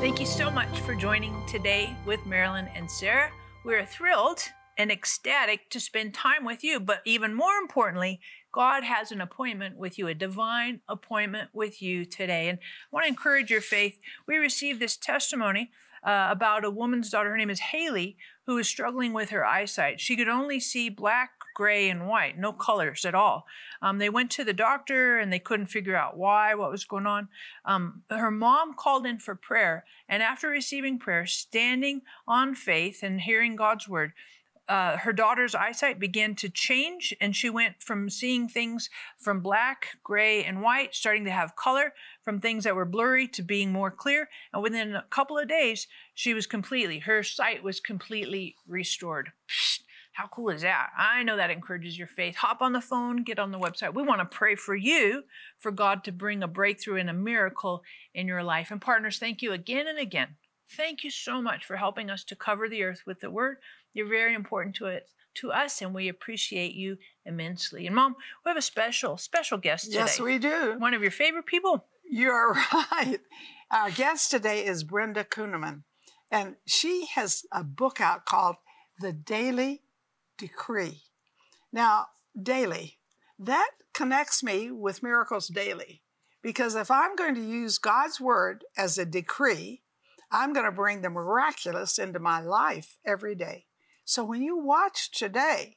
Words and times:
Thank 0.00 0.20
you 0.20 0.26
so 0.26 0.50
much 0.50 0.80
for 0.80 0.94
joining 0.94 1.34
today 1.46 1.96
with 2.06 2.24
Marilyn 2.26 2.68
and 2.74 2.90
Sarah. 2.90 3.30
We're 3.64 3.84
thrilled 3.84 4.42
and 4.76 4.90
ecstatic 4.90 5.70
to 5.70 5.80
spend 5.80 6.14
time 6.14 6.44
with 6.44 6.62
you, 6.62 6.78
but 6.80 7.00
even 7.04 7.34
more 7.34 7.54
importantly, 7.54 8.20
God 8.52 8.84
has 8.84 9.10
an 9.10 9.20
appointment 9.20 9.76
with 9.76 9.98
you, 9.98 10.06
a 10.06 10.14
divine 10.14 10.80
appointment 10.88 11.50
with 11.52 11.82
you 11.82 12.04
today. 12.04 12.48
And 12.48 12.58
I 12.58 12.62
want 12.92 13.04
to 13.04 13.08
encourage 13.08 13.50
your 13.50 13.60
faith. 13.60 13.98
We 14.26 14.36
received 14.36 14.80
this 14.80 14.96
testimony 14.96 15.70
uh, 16.04 16.28
about 16.30 16.64
a 16.64 16.70
woman's 16.70 17.10
daughter. 17.10 17.30
Her 17.30 17.36
name 17.36 17.50
is 17.50 17.60
Haley, 17.60 18.16
who 18.46 18.58
is 18.58 18.68
struggling 18.68 19.12
with 19.12 19.30
her 19.30 19.44
eyesight. 19.44 20.00
She 20.00 20.16
could 20.16 20.28
only 20.28 20.60
see 20.60 20.88
black, 20.88 21.30
gray, 21.54 21.88
and 21.88 22.06
white, 22.06 22.38
no 22.38 22.52
colors 22.52 23.04
at 23.04 23.14
all. 23.14 23.46
Um, 23.80 23.98
they 23.98 24.10
went 24.10 24.30
to 24.32 24.44
the 24.44 24.52
doctor 24.52 25.18
and 25.18 25.32
they 25.32 25.38
couldn't 25.38 25.66
figure 25.66 25.96
out 25.96 26.16
why, 26.16 26.54
what 26.54 26.70
was 26.70 26.84
going 26.84 27.06
on. 27.06 27.28
Um, 27.64 28.02
her 28.10 28.30
mom 28.30 28.74
called 28.74 29.06
in 29.06 29.18
for 29.18 29.34
prayer, 29.34 29.84
and 30.08 30.22
after 30.22 30.48
receiving 30.48 30.98
prayer, 30.98 31.26
standing 31.26 32.02
on 32.28 32.54
faith 32.54 33.02
and 33.02 33.22
hearing 33.22 33.56
God's 33.56 33.88
word, 33.88 34.12
uh, 34.68 34.96
her 34.98 35.12
daughter's 35.12 35.54
eyesight 35.54 35.98
began 35.98 36.34
to 36.36 36.48
change, 36.48 37.14
and 37.20 37.36
she 37.36 37.50
went 37.50 37.82
from 37.82 38.08
seeing 38.08 38.48
things 38.48 38.88
from 39.18 39.40
black, 39.40 39.98
gray, 40.02 40.42
and 40.42 40.62
white, 40.62 40.94
starting 40.94 41.24
to 41.24 41.30
have 41.30 41.56
color, 41.56 41.92
from 42.22 42.40
things 42.40 42.64
that 42.64 42.74
were 42.74 42.84
blurry 42.84 43.28
to 43.28 43.42
being 43.42 43.72
more 43.72 43.90
clear. 43.90 44.28
And 44.52 44.62
within 44.62 44.94
a 44.94 45.04
couple 45.10 45.38
of 45.38 45.48
days, 45.48 45.86
she 46.14 46.32
was 46.32 46.46
completely, 46.46 47.00
her 47.00 47.22
sight 47.22 47.62
was 47.62 47.80
completely 47.80 48.56
restored. 48.66 49.32
Psst, 49.48 49.80
how 50.14 50.28
cool 50.28 50.48
is 50.50 50.62
that? 50.62 50.90
I 50.96 51.24
know 51.24 51.36
that 51.36 51.50
encourages 51.50 51.98
your 51.98 52.06
faith. 52.06 52.36
Hop 52.36 52.62
on 52.62 52.72
the 52.72 52.80
phone, 52.80 53.24
get 53.24 53.40
on 53.40 53.50
the 53.50 53.58
website. 53.58 53.94
We 53.94 54.04
want 54.04 54.20
to 54.20 54.24
pray 54.36 54.54
for 54.54 54.76
you, 54.76 55.24
for 55.58 55.72
God 55.72 56.04
to 56.04 56.12
bring 56.12 56.42
a 56.42 56.48
breakthrough 56.48 57.00
and 57.00 57.10
a 57.10 57.14
miracle 57.14 57.82
in 58.14 58.28
your 58.28 58.44
life. 58.44 58.70
And 58.70 58.80
partners, 58.80 59.18
thank 59.18 59.42
you 59.42 59.52
again 59.52 59.88
and 59.88 59.98
again. 59.98 60.36
Thank 60.70 61.04
you 61.04 61.10
so 61.10 61.42
much 61.42 61.64
for 61.64 61.76
helping 61.76 62.10
us 62.10 62.24
to 62.24 62.36
cover 62.36 62.68
the 62.68 62.84
earth 62.84 63.02
with 63.04 63.20
the 63.20 63.30
word. 63.30 63.56
You're 63.94 64.08
very 64.08 64.34
important 64.34 64.76
to 64.76 64.86
it 64.86 65.08
to 65.36 65.52
us, 65.52 65.82
and 65.82 65.94
we 65.94 66.08
appreciate 66.08 66.74
you 66.74 66.98
immensely. 67.24 67.86
And 67.86 67.96
mom, 67.96 68.16
we 68.44 68.50
have 68.50 68.56
a 68.56 68.62
special, 68.62 69.16
special 69.16 69.58
guest 69.58 69.86
today. 69.86 69.98
Yes, 69.98 70.20
we 70.20 70.38
do. 70.38 70.76
One 70.78 70.94
of 70.94 71.02
your 71.02 71.10
favorite 71.10 71.46
people. 71.46 71.86
You're 72.08 72.52
right. 72.72 73.18
Our 73.70 73.90
guest 73.90 74.30
today 74.30 74.64
is 74.64 74.84
Brenda 74.84 75.24
Kunneman, 75.24 75.82
and 76.30 76.56
she 76.66 77.06
has 77.14 77.44
a 77.50 77.64
book 77.64 78.00
out 78.00 78.26
called 78.26 78.56
The 79.00 79.12
Daily 79.12 79.82
Decree. 80.38 81.02
Now, 81.72 82.06
daily, 82.40 82.98
that 83.38 83.70
connects 83.92 84.42
me 84.42 84.70
with 84.70 85.02
Miracles 85.02 85.48
Daily, 85.48 86.02
because 86.42 86.74
if 86.74 86.90
I'm 86.90 87.16
going 87.16 87.34
to 87.34 87.40
use 87.40 87.78
God's 87.78 88.20
word 88.20 88.64
as 88.76 88.98
a 88.98 89.04
decree, 89.04 89.82
I'm 90.30 90.52
going 90.52 90.66
to 90.66 90.72
bring 90.72 91.02
the 91.02 91.10
miraculous 91.10 91.98
into 91.98 92.18
my 92.18 92.40
life 92.40 92.98
every 93.04 93.34
day. 93.34 93.66
So 94.04 94.22
when 94.24 94.42
you 94.42 94.58
watch 94.58 95.10
today, 95.10 95.76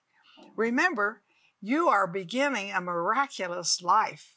remember 0.56 1.22
you 1.62 1.88
are 1.88 2.08
beginning 2.08 2.72
a 2.72 2.82
miraculous 2.82 3.82
life 3.82 4.36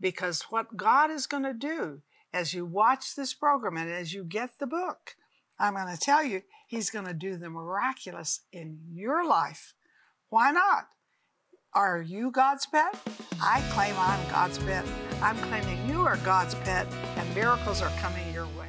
because 0.00 0.42
what 0.50 0.76
God 0.76 1.10
is 1.10 1.26
going 1.26 1.42
to 1.42 1.52
do 1.52 2.02
as 2.32 2.54
you 2.54 2.64
watch 2.64 3.14
this 3.14 3.34
program 3.34 3.76
and 3.76 3.90
as 3.90 4.12
you 4.12 4.24
get 4.24 4.58
the 4.58 4.66
book, 4.66 5.16
I'm 5.58 5.74
going 5.74 5.94
to 5.94 6.00
tell 6.00 6.24
you, 6.24 6.42
He's 6.66 6.90
going 6.90 7.06
to 7.06 7.14
do 7.14 7.36
the 7.36 7.50
miraculous 7.50 8.40
in 8.52 8.78
your 8.92 9.26
life. 9.26 9.74
Why 10.28 10.50
not? 10.50 10.88
Are 11.74 12.00
you 12.00 12.30
God's 12.30 12.66
pet? 12.66 12.98
I 13.42 13.62
claim 13.72 13.94
I'm 13.98 14.30
God's 14.30 14.58
pet. 14.58 14.84
I'm 15.22 15.38
claiming 15.48 15.88
you 15.88 16.00
are 16.00 16.16
God's 16.18 16.54
pet, 16.54 16.86
and 17.16 17.34
miracles 17.34 17.82
are 17.82 17.90
coming 18.00 18.32
your 18.32 18.46
way. 18.58 18.68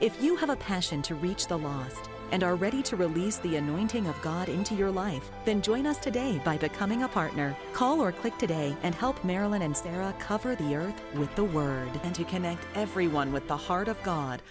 If 0.00 0.20
you 0.20 0.34
have 0.36 0.50
a 0.50 0.56
passion 0.56 1.02
to 1.02 1.14
reach 1.14 1.46
the 1.46 1.56
lost 1.56 2.10
and 2.32 2.42
are 2.42 2.56
ready 2.56 2.82
to 2.82 2.96
release 2.96 3.36
the 3.36 3.56
anointing 3.56 4.08
of 4.08 4.20
God 4.22 4.48
into 4.48 4.74
your 4.74 4.90
life, 4.90 5.30
then 5.44 5.62
join 5.62 5.86
us 5.86 5.98
today 5.98 6.40
by 6.44 6.58
becoming 6.58 7.04
a 7.04 7.08
partner. 7.08 7.56
Call 7.72 8.00
or 8.00 8.10
click 8.10 8.36
today 8.36 8.76
and 8.82 8.92
help 8.92 9.22
Marilyn 9.24 9.62
and 9.62 9.76
Sarah 9.76 10.12
cover 10.18 10.56
the 10.56 10.74
earth 10.74 11.00
with 11.14 11.32
the 11.36 11.44
Word 11.44 11.88
and 12.02 12.12
to 12.16 12.24
connect 12.24 12.66
everyone 12.74 13.32
with 13.32 13.46
the 13.46 13.56
heart 13.56 13.86
of 13.86 14.02
God. 14.02 14.42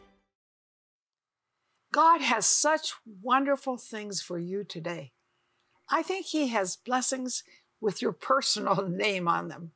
God 1.92 2.22
has 2.22 2.46
such 2.46 2.94
wonderful 3.22 3.76
things 3.78 4.22
for 4.22 4.40
you 4.40 4.64
today. 4.64 5.12
I 5.90 6.04
think 6.04 6.28
He 6.28 6.48
has 6.48 6.78
blessings 6.78 7.44
with 7.82 8.02
your 8.02 8.14
personal 8.14 8.88
name 8.90 9.28
on 9.28 9.50
them. 9.50 9.72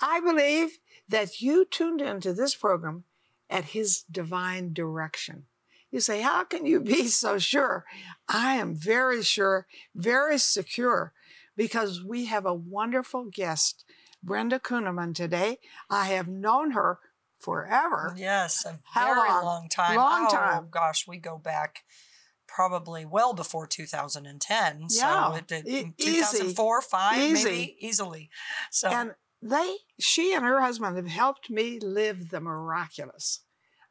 I 0.00 0.18
believe 0.18 0.78
that 1.08 1.40
you 1.40 1.64
tuned 1.64 2.00
into 2.00 2.34
this 2.34 2.56
program 2.56 3.04
at 3.54 3.66
His 3.66 4.02
divine 4.10 4.72
direction. 4.72 5.44
You 5.90 6.00
say, 6.00 6.20
How 6.22 6.42
can 6.44 6.66
you 6.66 6.80
be 6.80 7.06
so 7.06 7.38
sure? 7.38 7.84
I 8.28 8.54
am 8.56 8.74
very 8.74 9.22
sure, 9.22 9.66
very 9.94 10.38
secure, 10.38 11.12
because 11.56 12.02
we 12.02 12.24
have 12.26 12.44
a 12.44 12.52
wonderful 12.52 13.26
guest, 13.32 13.84
Brenda 14.22 14.58
Kunneman, 14.58 15.14
today. 15.14 15.58
I 15.88 16.06
have 16.06 16.26
known 16.26 16.72
her 16.72 16.98
forever. 17.38 18.14
Yes, 18.16 18.64
a 18.66 18.80
How 18.92 19.14
very 19.14 19.28
long? 19.28 19.44
long, 19.44 19.68
time. 19.68 19.96
Long 19.96 20.26
oh, 20.28 20.34
time. 20.34 20.68
gosh, 20.70 21.06
we 21.06 21.18
go 21.18 21.38
back 21.38 21.84
probably 22.48 23.04
well 23.04 23.32
before 23.32 23.66
2010. 23.66 24.86
Yeah, 24.90 25.30
So 25.30 25.36
it 25.36 25.46
did 25.46 25.68
e- 25.68 25.84
mm, 25.84 25.96
2004, 25.96 26.80
5 26.82 27.18
Easy. 27.18 27.44
maybe 27.44 27.76
easily. 27.80 28.30
So 28.70 28.88
And 28.88 29.14
they, 29.42 29.76
she 30.00 30.34
and 30.34 30.44
her 30.44 30.60
husband 30.60 30.96
have 30.96 31.06
helped 31.06 31.50
me 31.50 31.78
live 31.78 32.30
the 32.30 32.40
miraculous. 32.40 33.43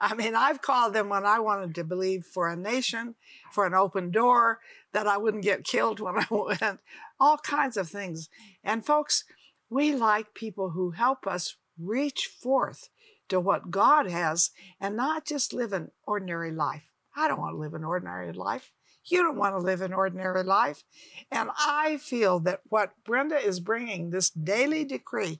I 0.03 0.15
mean, 0.15 0.35
I've 0.35 0.61
called 0.61 0.93
them 0.93 1.07
when 1.07 1.25
I 1.25 1.39
wanted 1.39 1.73
to 1.75 1.85
believe 1.85 2.25
for 2.25 2.49
a 2.49 2.57
nation, 2.57 3.15
for 3.53 3.65
an 3.65 3.73
open 3.73 4.11
door, 4.11 4.59
that 4.91 5.07
I 5.07 5.15
wouldn't 5.15 5.43
get 5.43 5.63
killed 5.63 6.01
when 6.01 6.17
I 6.17 6.25
went, 6.29 6.81
all 7.21 7.37
kinds 7.37 7.77
of 7.77 7.87
things. 7.87 8.27
And 8.65 8.85
folks, 8.85 9.23
we 9.69 9.95
like 9.95 10.33
people 10.33 10.71
who 10.71 10.91
help 10.91 11.25
us 11.25 11.55
reach 11.79 12.27
forth 12.27 12.89
to 13.29 13.39
what 13.39 13.71
God 13.71 14.09
has 14.09 14.51
and 14.77 14.97
not 14.97 15.25
just 15.25 15.53
live 15.53 15.71
an 15.71 15.91
ordinary 16.05 16.51
life. 16.51 16.91
I 17.15 17.29
don't 17.29 17.39
want 17.39 17.55
to 17.55 17.59
live 17.59 17.73
an 17.73 17.85
ordinary 17.85 18.33
life. 18.33 18.73
You 19.05 19.23
don't 19.23 19.37
want 19.37 19.55
to 19.55 19.59
live 19.59 19.79
an 19.79 19.93
ordinary 19.93 20.43
life. 20.43 20.83
And 21.31 21.49
I 21.57 21.95
feel 21.95 22.41
that 22.41 22.59
what 22.67 22.91
Brenda 23.05 23.37
is 23.37 23.61
bringing, 23.61 24.09
this 24.09 24.29
daily 24.29 24.83
decree, 24.83 25.39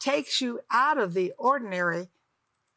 takes 0.00 0.40
you 0.40 0.60
out 0.72 0.98
of 0.98 1.14
the 1.14 1.32
ordinary 1.38 2.08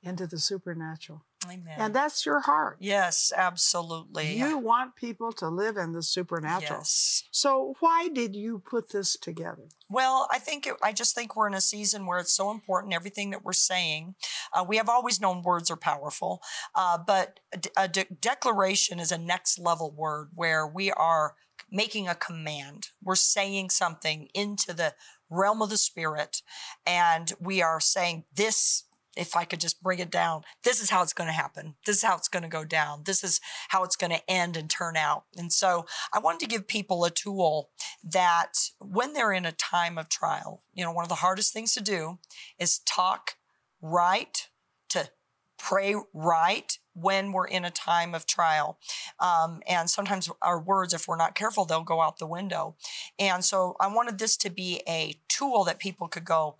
into 0.04 0.28
the 0.28 0.38
supernatural. 0.38 1.24
amen. 1.46 1.76
And 1.78 1.94
that's 1.94 2.26
your 2.26 2.42
heart. 2.42 2.78
yes, 2.80 3.32
absolutely. 3.36 4.38
You 4.38 4.58
want 4.58 4.96
people 4.96 5.32
to 5.34 5.48
live 5.48 5.78
in 5.78 5.94
the 5.94 6.04
supernatural. 6.04 6.80
Yes. 6.80 7.24
So, 7.32 7.76
why 7.80 8.10
did 8.10 8.36
you 8.36 8.60
put 8.60 8.92
this 8.92 9.18
together? 9.18 9.64
Well, 9.90 10.28
I 10.32 10.40
think 10.40 10.68
it, 10.68 10.76
I 10.84 10.92
just 10.92 11.16
think 11.16 11.36
we're 11.36 11.48
in 11.48 11.54
a 11.54 11.62
season 11.62 12.06
where 12.06 12.20
it's 12.20 12.34
so 12.34 12.52
important. 12.52 12.94
Everything 12.94 13.30
that 13.32 13.44
we're 13.44 13.54
saying, 13.54 14.16
uh, 14.54 14.66
we 14.68 14.78
have 14.78 14.90
always 14.90 15.22
known 15.22 15.42
words 15.42 15.72
are 15.72 15.78
powerful, 15.78 16.42
uh, 16.76 16.98
but 16.98 17.40
a, 17.54 17.58
de- 17.58 17.70
a 17.78 17.88
de- 17.88 18.16
declaration 18.20 19.00
is 19.00 19.12
a 19.12 19.18
next 19.18 19.58
level 19.60 19.92
word 19.92 20.30
where 20.36 20.68
we 20.68 20.92
are 20.92 21.36
making 21.72 22.08
a 22.08 22.16
command. 22.16 22.90
We're 23.02 23.16
saying 23.16 23.70
something 23.72 24.30
into 24.34 24.74
the 24.74 24.94
realm 25.30 25.62
of 25.62 25.70
the 25.70 25.78
spirit, 25.78 26.42
and 26.86 27.32
we 27.40 27.62
are 27.62 27.80
saying 27.80 28.26
this 28.36 28.84
if 29.15 29.36
I 29.36 29.45
could 29.45 29.60
just 29.60 29.81
bring 29.81 30.00
it 30.00 30.10
down, 30.10 30.44
this 30.63 30.81
is 30.81 30.89
how 30.89 31.04
it's 31.04 31.13
going 31.13 31.27
to 31.27 31.33
happen. 31.33 31.75
This 31.86 31.98
is 31.98 32.04
how 32.04 32.15
it's 32.15 32.27
going 32.27 32.44
to 32.44 32.50
go 32.50 32.63
down. 32.63 33.04
This 33.06 33.24
is 33.24 33.39
how 33.69 33.83
it's 33.83 33.95
going 33.95 34.12
to 34.12 34.30
end 34.30 34.57
and 34.57 34.69
turn 34.69 34.98
out. 34.98 35.25
And 35.38 35.51
so 35.51 35.86
I 36.13 36.19
wanted 36.19 36.39
to 36.42 36.48
give 36.48 36.68
people 36.68 37.06
a 37.06 37.12
tool 37.12 37.69
that 38.04 38.54
when 38.80 39.13
they're 39.13 39.33
in 39.33 39.45
a 39.45 39.51
time 39.51 39.98
of 39.98 40.10
trial, 40.10 40.63
you 40.74 40.83
know, 40.83 40.92
one 40.92 41.06
of 41.06 41.10
the 41.10 41.15
hardest 41.15 41.54
things 41.54 41.74
to 41.74 41.81
do 41.81 42.19
is 42.60 42.80
talk 42.80 43.36
right, 43.81 44.50
to 44.89 45.10
pray 45.57 45.95
right 46.13 46.77
when 46.94 47.31
we're 47.31 47.48
in 47.48 47.65
a 47.65 47.71
time 47.71 48.13
of 48.13 48.25
trial. 48.25 48.77
Um, 49.19 49.62
and 49.68 49.89
sometimes 49.89 50.30
our 50.42 50.60
words, 50.60 50.94
if 50.94 51.07
we're 51.07 51.18
not 51.18 51.36
careful, 51.36 51.65
they'll 51.65 51.83
go 51.83 52.01
out 52.01 52.19
the 52.19 52.27
window. 52.27 52.75
And 53.18 53.44
so 53.44 53.75
I 53.80 53.88
wanted 53.88 54.19
this 54.19 54.38
to 54.38 54.50
be 54.50 54.81
a 54.88 55.15
tool 55.27 55.63
that 55.63 55.80
people 55.80 56.07
could 56.07 56.25
go, 56.25 56.57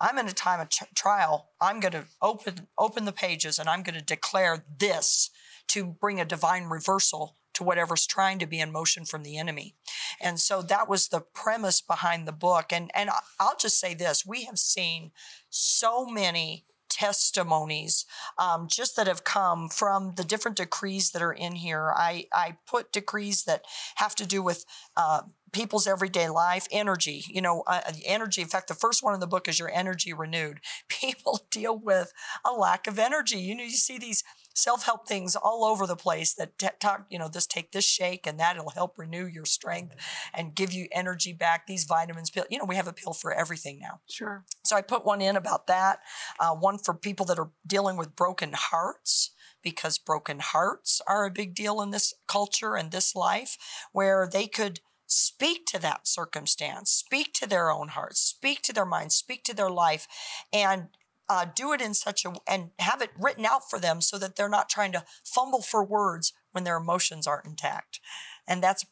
I'm 0.00 0.18
in 0.18 0.28
a 0.28 0.32
time 0.32 0.60
of 0.60 0.68
trial. 0.94 1.50
I'm 1.60 1.80
going 1.80 1.92
to 1.92 2.04
open 2.22 2.68
open 2.78 3.04
the 3.04 3.12
pages 3.12 3.58
and 3.58 3.68
I'm 3.68 3.82
going 3.82 3.98
to 3.98 4.04
declare 4.04 4.64
this 4.78 5.30
to 5.68 5.84
bring 5.84 6.20
a 6.20 6.24
divine 6.24 6.64
reversal 6.64 7.36
to 7.54 7.64
whatever's 7.64 8.06
trying 8.06 8.38
to 8.38 8.46
be 8.46 8.60
in 8.60 8.70
motion 8.70 9.04
from 9.04 9.24
the 9.24 9.36
enemy. 9.36 9.74
And 10.20 10.38
so 10.38 10.62
that 10.62 10.88
was 10.88 11.08
the 11.08 11.20
premise 11.20 11.80
behind 11.80 12.26
the 12.26 12.32
book. 12.32 12.66
And 12.72 12.90
and 12.94 13.10
I'll 13.40 13.56
just 13.56 13.80
say 13.80 13.94
this, 13.94 14.24
we 14.24 14.44
have 14.44 14.58
seen 14.58 15.10
so 15.50 16.06
many 16.06 16.64
testimonies 16.98 18.04
um, 18.38 18.66
just 18.68 18.96
that 18.96 19.06
have 19.06 19.24
come 19.24 19.68
from 19.68 20.14
the 20.16 20.24
different 20.24 20.56
decrees 20.56 21.10
that 21.10 21.22
are 21.22 21.32
in 21.32 21.54
here. 21.54 21.92
I, 21.96 22.26
I 22.32 22.56
put 22.66 22.92
decrees 22.92 23.44
that 23.44 23.64
have 23.96 24.14
to 24.16 24.26
do 24.26 24.42
with 24.42 24.64
uh, 24.96 25.22
people's 25.52 25.86
everyday 25.86 26.28
life, 26.28 26.66
energy, 26.70 27.24
you 27.28 27.40
know, 27.40 27.62
uh, 27.66 27.80
energy. 28.04 28.42
In 28.42 28.48
fact, 28.48 28.68
the 28.68 28.74
first 28.74 29.02
one 29.02 29.14
in 29.14 29.20
the 29.20 29.26
book 29.26 29.48
is 29.48 29.58
your 29.58 29.70
energy 29.70 30.12
renewed. 30.12 30.60
People 30.88 31.40
deal 31.50 31.78
with 31.78 32.12
a 32.44 32.52
lack 32.52 32.86
of 32.86 32.98
energy. 32.98 33.38
You 33.38 33.54
know, 33.54 33.64
you 33.64 33.70
see 33.70 33.98
these 33.98 34.24
self-help 34.58 35.06
things 35.06 35.36
all 35.36 35.64
over 35.64 35.86
the 35.86 35.96
place 35.96 36.34
that 36.34 36.58
t- 36.58 36.66
talk, 36.80 37.06
you 37.08 37.18
know, 37.18 37.28
this 37.28 37.46
take 37.46 37.70
this 37.72 37.84
shake 37.84 38.26
and 38.26 38.40
that'll 38.40 38.70
help 38.70 38.98
renew 38.98 39.24
your 39.24 39.44
strength 39.44 39.94
and 40.34 40.54
give 40.54 40.72
you 40.72 40.88
energy 40.92 41.32
back. 41.32 41.66
These 41.66 41.84
vitamins 41.84 42.30
pill, 42.30 42.44
you 42.50 42.58
know, 42.58 42.64
we 42.64 42.76
have 42.76 42.88
a 42.88 42.92
pill 42.92 43.12
for 43.12 43.32
everything 43.32 43.78
now. 43.80 44.00
Sure. 44.08 44.44
So 44.64 44.76
I 44.76 44.82
put 44.82 45.04
one 45.04 45.20
in 45.20 45.36
about 45.36 45.68
that. 45.68 46.00
Uh, 46.40 46.54
one 46.54 46.78
for 46.78 46.92
people 46.92 47.24
that 47.26 47.38
are 47.38 47.50
dealing 47.66 47.96
with 47.96 48.16
broken 48.16 48.52
hearts 48.54 49.30
because 49.62 49.98
broken 49.98 50.40
hearts 50.40 51.00
are 51.06 51.24
a 51.24 51.30
big 51.30 51.54
deal 51.54 51.80
in 51.80 51.90
this 51.90 52.14
culture 52.26 52.74
and 52.74 52.90
this 52.90 53.14
life 53.14 53.56
where 53.92 54.28
they 54.30 54.46
could 54.46 54.80
speak 55.06 55.66
to 55.66 55.78
that 55.80 56.06
circumstance, 56.06 56.90
speak 56.90 57.32
to 57.32 57.48
their 57.48 57.70
own 57.70 57.88
hearts, 57.88 58.20
speak 58.20 58.60
to 58.62 58.72
their 58.72 58.84
minds, 58.84 59.14
speak 59.14 59.42
to 59.44 59.54
their 59.54 59.70
life, 59.70 60.06
and 60.52 60.88
uh, 61.28 61.46
do 61.54 61.72
it 61.72 61.80
in 61.80 61.94
such 61.94 62.24
a 62.24 62.32
and 62.46 62.70
have 62.78 63.02
it 63.02 63.10
written 63.18 63.44
out 63.44 63.68
for 63.68 63.78
them 63.78 64.00
so 64.00 64.18
that 64.18 64.36
they're 64.36 64.48
not 64.48 64.68
trying 64.68 64.92
to 64.92 65.04
fumble 65.24 65.62
for 65.62 65.84
words 65.84 66.32
when 66.52 66.64
their 66.64 66.76
emotions 66.76 67.26
aren't 67.26 67.46
intact, 67.46 68.00
and 68.46 68.62
that's 68.62 68.84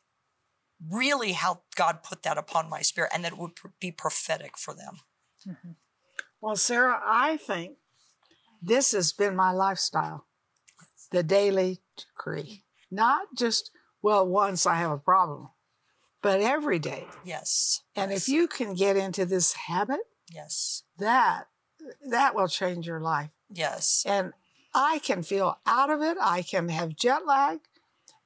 really 0.92 1.32
how 1.32 1.62
God 1.74 2.02
put 2.02 2.22
that 2.22 2.38
upon 2.38 2.68
my 2.68 2.82
spirit, 2.82 3.10
and 3.14 3.24
that 3.24 3.32
it 3.32 3.38
would 3.38 3.52
be 3.80 3.90
prophetic 3.90 4.58
for 4.58 4.74
them. 4.74 4.98
Mm-hmm. 5.46 5.70
Well, 6.40 6.56
Sarah, 6.56 7.00
I 7.02 7.38
think 7.38 7.76
this 8.62 8.92
has 8.92 9.12
been 9.12 9.34
my 9.34 9.52
lifestyle, 9.52 10.26
the 11.10 11.22
daily 11.22 11.80
decree, 11.96 12.64
not 12.90 13.28
just 13.36 13.70
well 14.02 14.26
once 14.26 14.66
I 14.66 14.76
have 14.76 14.90
a 14.90 14.98
problem 14.98 15.48
but 16.26 16.40
every 16.40 16.80
day. 16.80 17.06
Yes. 17.24 17.82
And 17.94 18.10
yes. 18.10 18.22
if 18.22 18.28
you 18.28 18.48
can 18.48 18.74
get 18.74 18.96
into 18.96 19.24
this 19.24 19.52
habit, 19.52 20.00
yes, 20.28 20.82
that 20.98 21.44
that 22.08 22.34
will 22.34 22.48
change 22.48 22.86
your 22.86 23.00
life. 23.00 23.30
Yes. 23.52 24.04
And 24.06 24.32
I 24.74 24.98
can 24.98 25.22
feel 25.22 25.58
out 25.66 25.90
of 25.90 26.02
it. 26.02 26.16
I 26.20 26.42
can 26.42 26.68
have 26.68 26.96
jet 26.96 27.26
lag, 27.26 27.60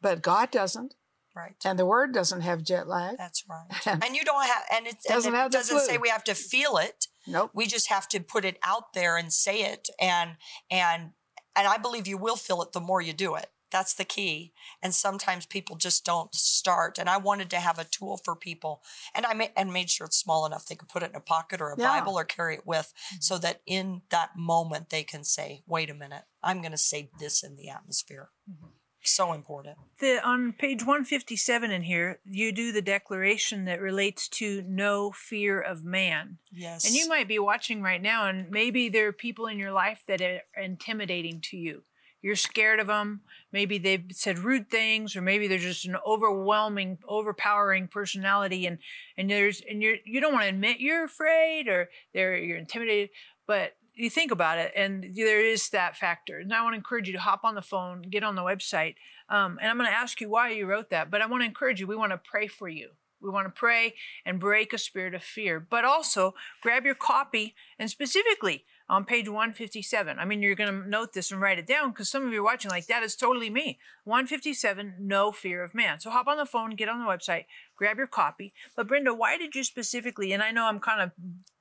but 0.00 0.22
God 0.22 0.50
doesn't. 0.50 0.94
Right. 1.34 1.54
And 1.64 1.78
the 1.78 1.86
word 1.86 2.12
doesn't 2.12 2.40
have 2.40 2.64
jet 2.64 2.88
lag. 2.88 3.16
That's 3.16 3.44
right. 3.48 3.66
And, 3.86 4.04
and 4.04 4.16
you 4.16 4.24
don't 4.24 4.44
have 4.44 4.62
and 4.72 4.86
it 4.86 4.96
doesn't, 5.06 5.34
and 5.34 5.46
it 5.46 5.52
doesn't 5.52 5.76
flu. 5.76 5.86
say 5.86 5.98
we 5.98 6.08
have 6.08 6.24
to 6.24 6.34
feel 6.34 6.76
it. 6.76 7.06
Nope. 7.26 7.52
We 7.54 7.66
just 7.66 7.88
have 7.88 8.08
to 8.08 8.20
put 8.20 8.44
it 8.44 8.58
out 8.64 8.94
there 8.94 9.16
and 9.16 9.32
say 9.32 9.62
it 9.62 9.88
and 10.00 10.32
and 10.70 11.10
and 11.56 11.68
I 11.68 11.78
believe 11.78 12.06
you 12.06 12.18
will 12.18 12.36
feel 12.36 12.62
it 12.62 12.72
the 12.72 12.80
more 12.80 13.00
you 13.00 13.12
do 13.12 13.36
it. 13.36 13.46
That's 13.70 13.94
the 13.94 14.04
key. 14.04 14.52
And 14.82 14.94
sometimes 14.94 15.46
people 15.46 15.76
just 15.76 16.04
don't 16.04 16.34
start. 16.34 16.98
And 16.98 17.08
I 17.08 17.16
wanted 17.16 17.50
to 17.50 17.56
have 17.56 17.78
a 17.78 17.84
tool 17.84 18.16
for 18.16 18.34
people. 18.34 18.82
And 19.14 19.24
I 19.26 19.34
made, 19.34 19.52
and 19.56 19.72
made 19.72 19.90
sure 19.90 20.06
it's 20.06 20.16
small 20.18 20.46
enough 20.46 20.66
they 20.66 20.74
could 20.74 20.88
put 20.88 21.02
it 21.02 21.10
in 21.10 21.16
a 21.16 21.20
pocket 21.20 21.60
or 21.60 21.70
a 21.72 21.76
Yeah. 21.78 22.00
Bible 22.00 22.18
or 22.18 22.24
carry 22.24 22.54
it 22.54 22.66
with 22.66 22.92
Mm-hmm. 23.10 23.20
so 23.20 23.38
that 23.38 23.60
in 23.66 24.02
that 24.10 24.30
moment 24.36 24.90
they 24.90 25.02
can 25.04 25.24
say, 25.24 25.62
wait 25.66 25.90
a 25.90 25.94
minute, 25.94 26.24
I'm 26.42 26.60
going 26.60 26.72
to 26.72 26.78
say 26.78 27.10
this 27.18 27.42
in 27.42 27.56
the 27.56 27.68
atmosphere. 27.68 28.30
Mm-hmm. 28.50 28.66
So 29.02 29.32
important. 29.32 29.78
The, 30.00 30.20
on 30.22 30.52
page 30.52 30.82
157 30.82 31.70
in 31.70 31.82
here, 31.82 32.20
you 32.24 32.52
do 32.52 32.70
the 32.70 32.82
declaration 32.82 33.64
that 33.64 33.80
relates 33.80 34.28
to 34.28 34.62
no 34.66 35.10
fear 35.10 35.58
of 35.58 35.84
man. 35.84 36.36
Yes. 36.52 36.84
And 36.84 36.94
you 36.94 37.08
might 37.08 37.26
be 37.26 37.38
watching 37.38 37.80
right 37.80 38.02
now, 38.02 38.26
and 38.28 38.50
maybe 38.50 38.90
there 38.90 39.08
are 39.08 39.12
people 39.12 39.46
in 39.46 39.58
your 39.58 39.72
life 39.72 40.02
that 40.06 40.20
are 40.20 40.42
intimidating 40.62 41.40
to 41.44 41.56
you. 41.56 41.84
You're 42.22 42.36
scared 42.36 42.80
of 42.80 42.86
them. 42.86 43.22
Maybe 43.52 43.78
they've 43.78 44.04
said 44.10 44.38
rude 44.38 44.70
things, 44.70 45.16
or 45.16 45.22
maybe 45.22 45.48
they're 45.48 45.58
just 45.58 45.86
an 45.86 45.96
overwhelming, 46.06 46.98
overpowering 47.08 47.88
personality, 47.88 48.66
and 48.66 48.78
and 49.16 49.30
there's 49.30 49.62
and 49.68 49.82
you're 49.82 49.96
you 50.04 50.20
don't 50.20 50.32
want 50.32 50.44
to 50.44 50.50
admit 50.50 50.80
you're 50.80 51.04
afraid 51.04 51.68
or 51.68 51.88
they're 52.12 52.36
you're 52.36 52.58
intimidated, 52.58 53.10
but 53.46 53.76
you 53.94 54.10
think 54.10 54.30
about 54.30 54.58
it, 54.58 54.72
and 54.76 55.04
there 55.14 55.44
is 55.44 55.70
that 55.70 55.96
factor. 55.96 56.38
And 56.38 56.52
I 56.52 56.62
want 56.62 56.74
to 56.74 56.78
encourage 56.78 57.06
you 57.06 57.14
to 57.14 57.20
hop 57.20 57.44
on 57.44 57.54
the 57.54 57.62
phone, 57.62 58.02
get 58.02 58.22
on 58.22 58.34
the 58.34 58.42
website, 58.42 58.94
um, 59.28 59.58
and 59.60 59.70
I'm 59.70 59.76
going 59.76 59.88
to 59.88 59.96
ask 59.96 60.20
you 60.20 60.28
why 60.28 60.50
you 60.50 60.66
wrote 60.66 60.90
that. 60.90 61.10
But 61.10 61.22
I 61.22 61.26
want 61.26 61.42
to 61.42 61.46
encourage 61.46 61.80
you. 61.80 61.86
We 61.86 61.96
want 61.96 62.12
to 62.12 62.18
pray 62.18 62.46
for 62.46 62.68
you. 62.68 62.90
We 63.20 63.30
want 63.30 63.46
to 63.46 63.58
pray 63.58 63.94
and 64.24 64.40
break 64.40 64.72
a 64.72 64.78
spirit 64.78 65.14
of 65.14 65.22
fear, 65.22 65.60
but 65.60 65.84
also 65.84 66.34
grab 66.62 66.84
your 66.84 66.94
copy 66.94 67.54
and 67.78 67.90
specifically 67.90 68.64
on 68.90 69.04
page 69.04 69.28
157. 69.28 70.18
I 70.18 70.24
mean, 70.24 70.42
you're 70.42 70.56
going 70.56 70.82
to 70.82 70.88
note 70.88 71.12
this 71.12 71.30
and 71.30 71.40
write 71.40 71.60
it 71.60 71.66
down 71.66 71.90
because 71.90 72.08
some 72.08 72.26
of 72.26 72.32
you 72.32 72.40
are 72.40 72.44
watching 72.44 72.72
like 72.72 72.88
that 72.88 73.04
is 73.04 73.14
totally 73.14 73.48
me. 73.48 73.78
157, 74.04 74.96
no 74.98 75.30
fear 75.30 75.62
of 75.62 75.74
man. 75.74 76.00
So 76.00 76.10
hop 76.10 76.26
on 76.26 76.36
the 76.36 76.44
phone, 76.44 76.74
get 76.74 76.88
on 76.88 76.98
the 76.98 77.06
website, 77.10 77.44
grab 77.80 77.96
your 77.96 78.06
copy. 78.06 78.52
But 78.76 78.88
Brenda, 78.88 79.14
why 79.14 79.38
did 79.38 79.54
you 79.54 79.64
specifically, 79.64 80.32
and 80.32 80.42
I 80.42 80.50
know 80.50 80.66
I'm 80.66 80.80
kind 80.80 81.00
of 81.00 81.12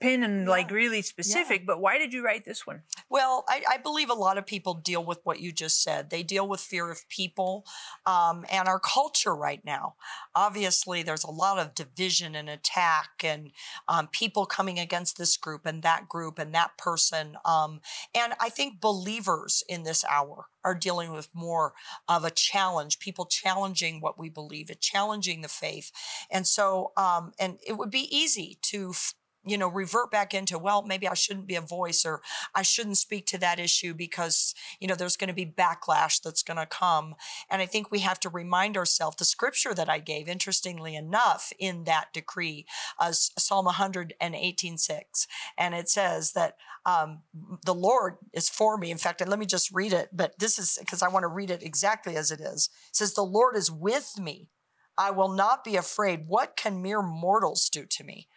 pinning 0.02 0.46
like 0.46 0.70
really 0.70 1.02
specific, 1.02 1.66
but 1.66 1.80
why 1.80 1.98
did 1.98 2.14
you 2.14 2.26
write 2.26 2.44
this 2.44 2.68
one? 2.68 2.82
Well, 3.10 3.46
I, 3.48 3.64
I 3.72 3.78
believe 3.78 4.10
a 4.10 4.14
lot 4.14 4.38
of 4.38 4.46
people 4.46 4.74
deal 4.74 5.04
with 5.04 5.22
what 5.24 5.40
you 5.40 5.54
just 5.54 5.82
said. 5.82 6.10
They 6.10 6.22
deal 6.22 6.46
with 6.46 6.60
fear 6.60 6.92
of 6.92 7.08
people 7.08 7.66
um, 8.06 8.46
and 8.52 8.68
our 8.68 8.82
culture 8.82 9.34
right 9.34 9.64
now. 9.64 9.96
Obviously, 10.36 11.04
there's 11.04 11.24
a 11.24 11.32
lot 11.32 11.58
of 11.58 11.74
division 11.74 12.36
and 12.36 12.50
attack, 12.50 13.12
and 13.24 13.52
um, 13.88 14.10
people 14.12 14.46
coming 14.46 14.78
against 14.78 15.18
this 15.18 15.38
group 15.38 15.66
and 15.66 15.84
that 15.84 16.10
group 16.10 16.38
and 16.38 16.54
that 16.54 16.78
person. 16.78 17.38
Um, 17.46 17.80
and 18.14 18.34
I 18.42 18.50
think 18.50 18.82
believers 18.82 19.64
in 19.70 19.84
this 19.84 20.04
hour 20.04 20.48
are 20.64 20.76
dealing 20.76 21.12
with 21.12 21.30
more 21.34 21.74
of 22.08 22.24
a 22.26 22.32
challenge, 22.32 23.00
people 23.00 23.26
challenging 23.26 24.02
what 24.02 24.20
we 24.20 24.30
believe, 24.30 24.70
it 24.70 24.82
challenging 24.82 25.42
the 25.42 25.48
faith. 25.48 25.92
And 26.30 26.46
so, 26.48 26.92
um, 26.98 27.32
and 27.40 27.60
it 27.66 27.78
would 27.78 27.92
be 27.92 28.08
easy 28.16 28.58
to 28.64 28.90
f- 28.92 29.14
you 29.46 29.58
know, 29.58 29.68
revert 29.68 30.12
back 30.12 30.34
into, 30.34 30.58
well, 30.58 30.84
maybe 30.84 31.08
I 31.08 31.14
shouldn't 31.14 31.48
be 31.48 31.56
a 31.56 31.62
voice 31.62 32.06
or 32.06 32.22
I 32.54 32.62
shouldn't 32.62 32.98
speak 32.98 33.26
to 33.28 33.38
that 33.40 33.60
issue 33.60 33.94
because, 33.94 34.54
you 34.80 34.88
know, 34.88 34.96
there's 34.96 35.16
going 35.18 35.30
to 35.30 35.34
be 35.34 35.46
backlash 35.46 36.22
that's 36.22 36.44
going 36.44 36.58
to 36.58 36.66
come. 36.66 37.16
And 37.50 37.62
I 37.62 37.66
think 37.66 37.90
we 37.90 38.00
have 38.00 38.20
to 38.22 38.30
remind 38.30 38.76
ourselves 38.76 39.18
the 39.18 39.26
scripture 39.26 39.74
that 39.74 39.90
I 39.90 40.00
gave, 40.00 40.28
interestingly 40.28 40.96
enough, 40.96 41.54
in 41.58 41.86
that 41.86 42.08
decree, 42.14 42.66
uh, 43.00 43.12
Psalm 43.12 43.66
118 43.66 44.78
6. 44.78 45.28
And 45.58 45.74
it 45.74 45.90
says 45.90 46.34
that 46.34 46.56
um, 46.86 47.22
the 47.66 47.76
Lord 47.76 48.18
is 48.34 48.50
for 48.50 48.78
me. 48.78 48.92
In 48.92 48.98
fact, 48.98 49.26
let 49.26 49.40
me 49.40 49.46
just 49.46 49.72
read 49.72 49.94
it, 49.94 50.10
but 50.12 50.38
this 50.40 50.58
is 50.60 50.78
because 50.80 51.02
I 51.02 51.10
want 51.10 51.24
to 51.24 51.28
read 51.28 51.52
it 51.52 51.64
exactly 51.64 52.16
as 52.16 52.32
it 52.32 52.40
is. 52.40 52.70
It 52.90 52.96
says, 52.96 53.14
The 53.14 53.22
Lord 53.22 53.56
is 53.56 53.72
with 53.72 54.16
me. 54.20 54.50
I 54.98 55.12
will 55.12 55.30
not 55.30 55.64
be 55.64 55.78
afraid. 55.78 56.28
What 56.28 56.58
can 56.58 56.82
mere 56.82 57.02
mortals 57.02 57.70
do 57.70 57.86
to 57.86 58.04
me? 58.04 58.28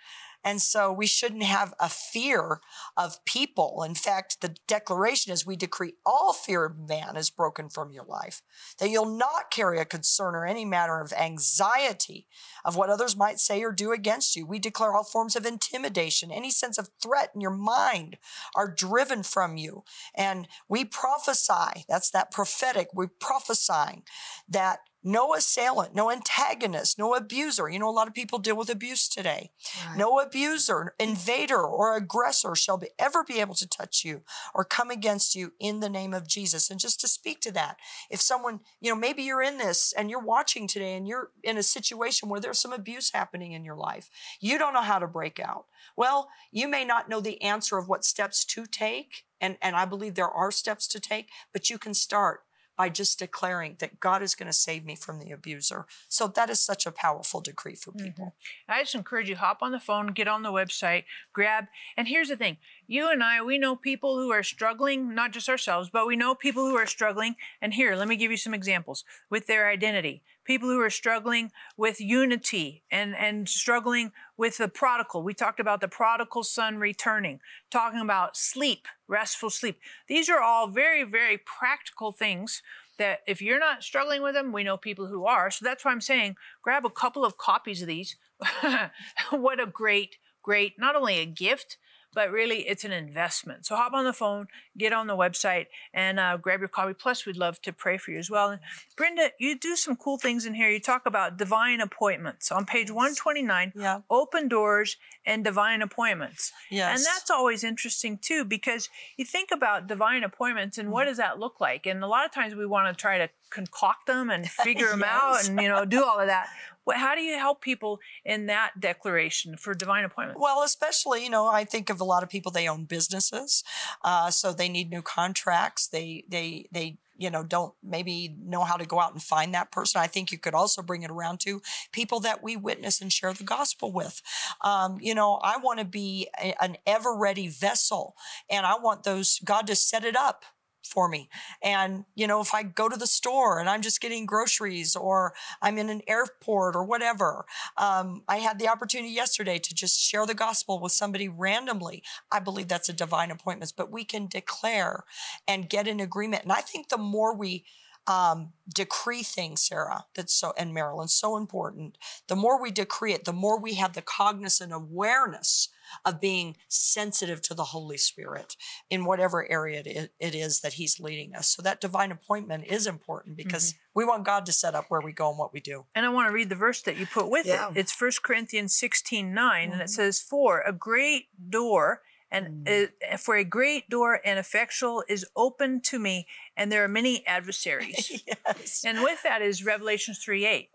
And 0.45 0.61
so 0.61 0.93
we 0.93 1.07
shouldn't 1.07 1.45
have 1.45 1.75
a 1.79 1.89
fear 1.89 2.61
of 2.97 3.25
people. 3.25 3.83
In 3.83 3.95
fact, 3.95 4.41
the 4.41 4.57
declaration 4.67 5.33
is 5.33 5.47
we 5.47 5.57
decree 5.57 5.95
all 6.05 6.33
fear 6.33 6.65
of 6.65 6.79
man 6.79 7.17
is 7.17 7.31
broken 7.31 7.69
from 7.69 7.93
your 7.93 8.05
life, 8.05 8.43
that 8.79 8.91
you'll 8.91 9.17
not 9.17 9.51
carry 9.51 9.79
a 9.79 9.85
concern 9.85 10.35
or 10.35 10.47
any 10.47 10.65
matter 10.65 11.01
of 11.01 11.13
anxiety 11.13 12.27
of 12.65 12.77
what 12.77 12.91
others 12.91 13.17
might 13.17 13.39
say 13.39 13.63
or 13.63 13.73
do 13.73 13.93
against 13.93 14.37
you. 14.37 14.47
We 14.47 14.59
declare 14.59 14.95
all 14.95 15.05
forms 15.05 15.37
of 15.37 15.47
intimidation, 15.47 16.31
any 16.33 16.51
sense 16.51 16.79
of 16.79 16.91
threat 17.03 17.31
in 17.35 17.41
your 17.41 17.51
mind 17.51 18.19
are 18.55 18.73
driven 18.73 19.23
from 19.23 19.57
you. 19.57 19.85
And 20.15 20.49
we 20.69 20.85
prophesy, 20.85 21.85
that's 21.89 22.11
that 22.11 22.31
prophetic, 22.31 22.89
we're 22.95 23.09
prophesying 23.09 24.03
that 24.49 24.81
no 25.05 25.35
assailant, 25.35 25.95
no 25.95 26.11
antagonist, 26.11 26.99
no 26.99 27.15
abuser. 27.15 27.69
You 27.69 27.79
know, 27.79 27.89
a 27.89 27.93
lot 27.93 28.09
of 28.09 28.15
people 28.15 28.39
deal 28.39 28.57
with 28.57 28.71
abuse 28.71 29.09
today. 29.09 29.51
Right. 29.87 29.99
No 29.99 30.21
abuser, 30.21 30.95
invader, 30.99 31.63
or 31.63 31.97
aggressor 31.97 32.55
shall 32.55 32.79
be, 32.79 32.89
ever 32.99 33.25
be 33.25 33.41
able 33.41 33.55
to 33.57 33.69
touch 33.69 34.05
you 34.05 34.23
or 34.55 34.65
come 34.65 34.91
against 34.91 35.35
you 35.35 35.53
in 35.59 35.81
the 35.81 35.89
name 35.89 36.15
of 36.15 36.29
Jesus. 36.29 36.71
And 36.71 36.79
just 36.79 37.01
to 37.01 37.09
speak 37.09 37.41
to 37.41 37.53
that, 37.53 37.77
if 38.11 38.21
someone, 38.21 38.61
you 38.81 38.91
know, 38.91 38.99
maybe 38.99 39.23
you're 39.23 39.43
in 39.43 39.59
this 39.59 39.93
and 39.97 40.11
you're 40.11 40.21
watching 40.21 40.67
today 40.67 40.95
and 40.95 41.09
you're 41.09 41.31
in 41.43 41.59
a 41.59 41.63
situation 41.63 42.29
where 42.29 42.41
there's 42.41 42.61
some 42.61 42.73
abuse 42.73 43.11
happening 43.13 43.53
in 43.53 43.65
your 43.65 43.77
life, 43.77 44.09
you 44.41 44.59
don't 44.59 44.75
know 44.75 44.83
how 44.83 44.99
to 44.99 45.07
break 45.07 45.41
out. 45.41 45.67
Well, 45.97 46.29
you 46.51 46.69
may 46.69 46.85
not 46.85 47.09
know 47.09 47.21
the 47.21 47.43
answer 47.43 47.77
of 47.77 47.89
what 47.89 48.05
steps 48.05 48.45
to 48.47 48.67
take. 48.67 49.25
And, 49.41 49.57
and 49.61 49.75
I 49.75 49.85
believe 49.85 50.15
there 50.15 50.31
are 50.31 50.53
steps 50.53 50.87
to 50.89 51.01
take, 51.01 51.29
but 51.53 51.69
you 51.69 51.77
can 51.77 51.95
start 51.95 52.43
by 52.77 52.89
just 52.89 53.19
declaring 53.19 53.77
that 53.79 54.01
God 54.01 54.23
is 54.23 54.35
going 54.35 54.47
to 54.47 54.53
save 54.53 54.85
me 54.85 54.97
from 54.97 55.19
the 55.19 55.31
abuser. 55.31 55.87
So 56.09 56.27
that 56.29 56.51
is 56.51 56.61
such 56.61 56.87
a 56.87 56.93
powerful 56.93 57.41
decree 57.41 57.75
for 57.75 57.93
mm-hmm. 57.93 58.07
people. 58.07 58.35
I 58.69 58.83
just 58.83 58.95
encourage 58.95 59.29
you 59.29 59.37
hop 59.37 59.59
on 59.63 59.73
the 59.73 59.81
phone, 59.81 60.09
get 60.09 60.29
on 60.29 60.43
the 60.43 60.53
website, 60.53 61.05
grab. 61.33 61.67
And 61.97 62.09
here's 62.09 62.29
the 62.29 62.37
thing: 62.37 62.57
you 62.87 63.11
and 63.11 63.23
I, 63.23 63.43
we 63.43 63.59
know 63.59 63.77
people 63.77 64.17
who 64.17 64.31
are 64.33 64.43
struggling, 64.43 65.15
not 65.15 65.33
just 65.33 65.49
ourselves, 65.49 65.91
but 65.93 66.07
we 66.07 66.17
know 66.17 66.35
people 66.35 66.65
who 66.67 66.77
are 66.77 66.87
struggling. 66.87 67.37
And 67.61 67.75
here, 67.75 67.95
let 67.95 68.09
me 68.09 68.17
give 68.17 68.31
you 68.31 68.37
some 68.37 68.55
examples 68.55 69.05
with 69.31 69.47
their 69.47 69.69
identity. 69.69 70.23
People 70.45 70.69
who 70.69 70.81
are 70.81 70.91
struggling 70.91 71.53
with 71.77 72.01
unity 72.01 72.83
and 72.91 73.15
and 73.17 73.49
struggling 73.49 74.13
with 74.37 74.59
the 74.59 74.69
prodigal. 74.69 75.23
We 75.23 75.35
talked 75.35 75.61
about 75.61 75.81
the 75.81 75.89
prodigal 75.89 76.45
son 76.45 76.79
returning, 76.79 77.41
talking 77.71 78.01
about 78.01 78.37
sleep, 78.37 78.87
restful 79.07 79.51
sleep. 79.51 79.79
These 80.09 80.29
are 80.29 80.41
all 80.41 80.69
very 80.69 81.05
very 81.05 81.39
practical 81.39 82.13
things 82.13 82.63
that 82.99 83.21
if 83.27 83.41
you're 83.41 83.59
not 83.59 83.83
struggling 83.83 84.23
with 84.23 84.35
them, 84.35 84.53
we 84.53 84.65
know 84.65 84.77
people 84.77 85.07
who 85.07 85.25
are. 85.25 85.51
So 85.51 85.65
that's 85.65 85.85
why 85.85 85.93
I'm 85.93 86.01
saying 86.01 86.37
grab 86.63 86.85
a 86.85 86.91
couple 86.91 87.25
of 87.25 87.39
copies 87.39 87.83
of 87.83 87.89
these. 87.89 88.17
what 89.31 89.61
a 89.61 89.67
great, 89.67 90.17
great, 90.43 90.75
not 90.79 90.97
only 90.97 91.19
a 91.19 91.27
gift, 91.27 91.79
but 92.15 92.31
really 92.31 92.69
it's 92.69 92.85
an 92.85 92.93
investment. 92.93 93.67
So 93.67 93.77
hop 93.77 93.93
on 93.93 94.05
the 94.05 94.13
phone, 94.13 94.49
get 94.77 94.93
on 94.93 95.07
the 95.07 95.17
website, 95.17 95.67
and 95.95 96.21
uh, 96.21 96.37
grab 96.37 96.61
your 96.61 96.69
copy. 96.69 96.95
Plus, 96.95 97.27
we'd 97.27 97.37
love 97.37 97.61
to 97.63 97.73
pray 97.73 97.99
for 97.99 98.11
you 98.11 98.19
as 98.19 98.31
well. 98.31 98.51
And 98.51 98.61
Brenda, 98.97 99.31
you 99.39 99.59
do 99.59 99.77
some 99.77 99.97
cool 99.97 100.19
things 100.19 100.47
in 100.47 100.55
here. 100.55 100.71
You 100.71 100.81
talk 100.81 101.07
about 101.07 101.37
divine 101.37 101.81
appointments 101.81 102.53
on 102.53 102.67
page 102.67 102.91
129. 102.91 103.73
Yeah. 103.77 104.01
Open 104.11 104.49
doors 104.49 104.97
and 105.25 105.45
divine 105.45 105.83
appointments. 105.83 106.53
Yes. 106.71 106.99
And 106.99 107.07
that's 107.07 107.31
always 107.31 107.65
interesting 107.65 108.19
too, 108.19 108.45
because 108.45 108.89
you 109.17 109.25
think 109.25 109.51
about 109.53 109.87
divine 109.87 110.25
appointments 110.25 110.79
and 110.79 110.91
what 110.91 111.05
does 111.05 111.17
that 111.17 111.39
look 111.39 111.61
like? 111.61 111.87
And 111.87 112.03
a 112.03 112.07
lot 112.07 112.25
of 112.25 112.33
times 112.33 112.55
we 112.55 112.67
want 112.67 112.89
to 112.89 113.01
try 113.01 113.19
to 113.19 113.29
concoct 113.51 114.07
them 114.07 114.31
and 114.31 114.49
figure 114.49 114.89
them 114.89 115.05
out 115.07 115.49
and, 115.49 115.61
you 115.61 115.69
know, 115.69 115.85
do 115.85 116.03
all 116.03 116.19
of 116.19 116.27
that. 116.27 116.49
How 116.91 117.15
do 117.15 117.21
you 117.21 117.39
help 117.39 117.61
people 117.61 118.01
in 118.25 118.47
that 118.47 118.81
declaration 118.81 119.57
for 119.57 119.75
divine 119.75 120.05
appointments? 120.05 120.41
Well, 120.41 120.63
especially, 120.63 121.25
you 121.25 121.31
know, 121.31 121.47
I 121.47 121.65
think 121.65 121.91
of 121.91 122.01
a 122.01 122.05
lot 122.05 122.23
of 122.23 122.29
people, 122.29 122.51
they 122.51 122.69
own 122.69 122.85
businesses. 122.85 123.63
Uh, 124.03 124.31
so 124.31 124.53
they 124.53 124.69
need 124.69 124.91
new 124.91 125.03
contracts. 125.03 125.89
They, 125.89 126.25
they, 126.29 126.69
they, 126.73 126.99
you 127.17 127.31
know, 127.31 127.45
don't 127.45 127.75
maybe 127.83 128.35
know 128.43 128.65
how 128.65 128.77
to 128.77 128.85
go 128.85 128.99
out 128.99 129.13
and 129.13 129.23
find 129.23 129.55
that 129.55 129.71
person. 129.71 130.01
I 130.01 130.07
think 130.09 130.33
you 130.33 130.39
could 130.39 130.55
also 130.55 130.83
bring 130.83 131.03
it 131.03 131.11
around 131.11 131.41
to 131.41 131.63
people 131.93 132.19
that 132.21 132.43
we 132.43 132.57
witness 132.57 133.01
and 133.01 133.13
share 133.13 133.33
the 133.33 133.45
gospel 133.45 133.93
with. 133.93 134.21
Um, 134.63 134.99
you 135.01 135.15
know, 135.15 135.35
I 135.43 135.59
want 135.59 135.79
to 135.79 135.85
be 135.85 136.29
a- 136.39 136.61
an 136.63 136.79
ever 136.87 137.15
ready 137.15 137.49
vessel 137.49 138.17
and 138.51 138.67
I 138.67 138.77
want 138.77 139.05
those, 139.05 139.39
God 139.45 139.67
to 139.69 139.77
set 139.77 140.05
it 140.05 140.17
up 140.17 140.45
for 140.85 141.09
me. 141.09 141.29
And, 141.63 142.05
you 142.15 142.27
know, 142.27 142.41
if 142.41 142.55
I 142.55 142.63
go 142.63 142.89
to 142.89 142.97
the 142.97 143.07
store 143.07 143.59
and 143.59 143.69
I'm 143.69 143.83
just 143.83 144.01
getting 144.01 144.27
groceries 144.27 144.97
or 144.97 145.33
I'm 145.61 145.79
in 145.79 145.89
an 145.89 146.03
airport 146.07 146.77
or 146.77 146.85
whatever, 146.85 147.45
um, 147.77 148.23
I 148.29 148.39
had 148.39 148.59
the 148.59 148.69
opportunity 148.69 149.13
yesterday 149.13 149.59
to 149.59 149.75
just 149.75 150.01
share 150.01 150.27
the 150.27 150.35
gospel 150.35 150.81
with 150.81 150.93
somebody 150.93 151.29
randomly. 151.29 152.03
I 152.31 152.41
believe 152.41 152.69
that's 152.69 152.89
a 152.89 152.95
divine 152.95 153.31
appointment, 153.31 153.73
but 153.77 153.91
we 153.91 154.05
can 154.05 154.27
declare 154.27 155.05
and 155.47 155.69
get 155.69 155.89
an 155.89 156.01
agreement. 156.01 156.43
And 156.43 156.53
I 156.53 156.61
think 156.61 156.89
the 156.89 156.99
more 156.99 157.35
we 157.37 157.65
um, 158.07 158.53
decree 158.69 159.23
things, 159.23 159.63
Sarah, 159.63 160.07
that's 160.15 160.35
so, 160.35 160.53
and 160.59 160.75
Marilyn, 160.75 161.09
so 161.09 161.37
important. 161.37 161.97
The 162.27 162.37
more 162.37 162.61
we 162.61 162.71
decree 162.71 163.13
it, 163.13 163.25
the 163.25 163.33
more 163.33 163.61
we 163.61 163.75
have 163.75 163.93
the 163.93 164.03
cognizant 164.03 164.73
awareness 164.73 165.69
of 166.05 166.21
being 166.21 166.57
sensitive 166.69 167.43
to 167.43 167.55
the 167.55 167.65
Holy 167.65 167.97
Spirit 167.97 168.57
in 168.91 169.05
whatever 169.05 169.51
area 169.51 169.83
it 169.85 170.13
it 170.19 170.35
is 170.35 170.61
that 170.61 170.75
He's 170.75 171.01
leading 171.01 171.35
us. 171.35 171.49
So 171.49 171.63
that 171.63 171.81
divine 171.81 172.13
appointment 172.13 172.65
is 172.67 172.87
important 172.87 173.37
because 173.37 173.75
we 173.95 174.05
want 174.05 174.25
God 174.25 174.47
to 174.47 174.53
set 174.53 174.75
up 174.75 174.87
where 174.89 175.01
we 175.01 175.13
go 175.13 175.29
and 175.31 175.39
what 175.39 175.53
we 175.53 175.61
do. 175.61 175.85
And 175.95 176.07
I 176.07 176.09
want 176.09 176.29
to 176.29 176.33
read 176.33 176.49
the 176.49 176.55
verse 176.55 176.83
that 176.83 176.97
you 176.97 177.07
put 177.07 177.29
with 177.31 177.47
Yeah. 177.47 177.71
it. 177.71 177.77
It's 177.77 177.93
1 177.93 178.23
Corinthians 178.23 178.75
16 178.77 179.33
9, 179.35 179.73
and 179.73 179.81
it 179.81 179.85
Mhm. 179.87 179.91
says, 179.91 180.21
For 180.21 180.61
a 180.63 180.73
great 180.73 181.29
door 181.51 182.03
and 182.31 182.67
uh, 182.67 183.17
for 183.19 183.37
a 183.37 183.45
great 183.45 183.91
door 183.91 184.19
and 184.25 184.39
effectual 184.39 185.05
is 185.07 185.27
open 185.37 185.83
to 185.83 185.99
me, 185.99 186.27
and 186.57 186.73
there 186.73 186.83
are 186.83 186.89
many 186.89 187.27
adversaries. 187.27 188.23
yes. 188.27 188.83
and 188.87 189.03
with 189.03 189.23
that 189.23 189.43
is 189.43 189.63
Revelation 189.65 190.15
3 190.15 190.47
8. 190.47 190.71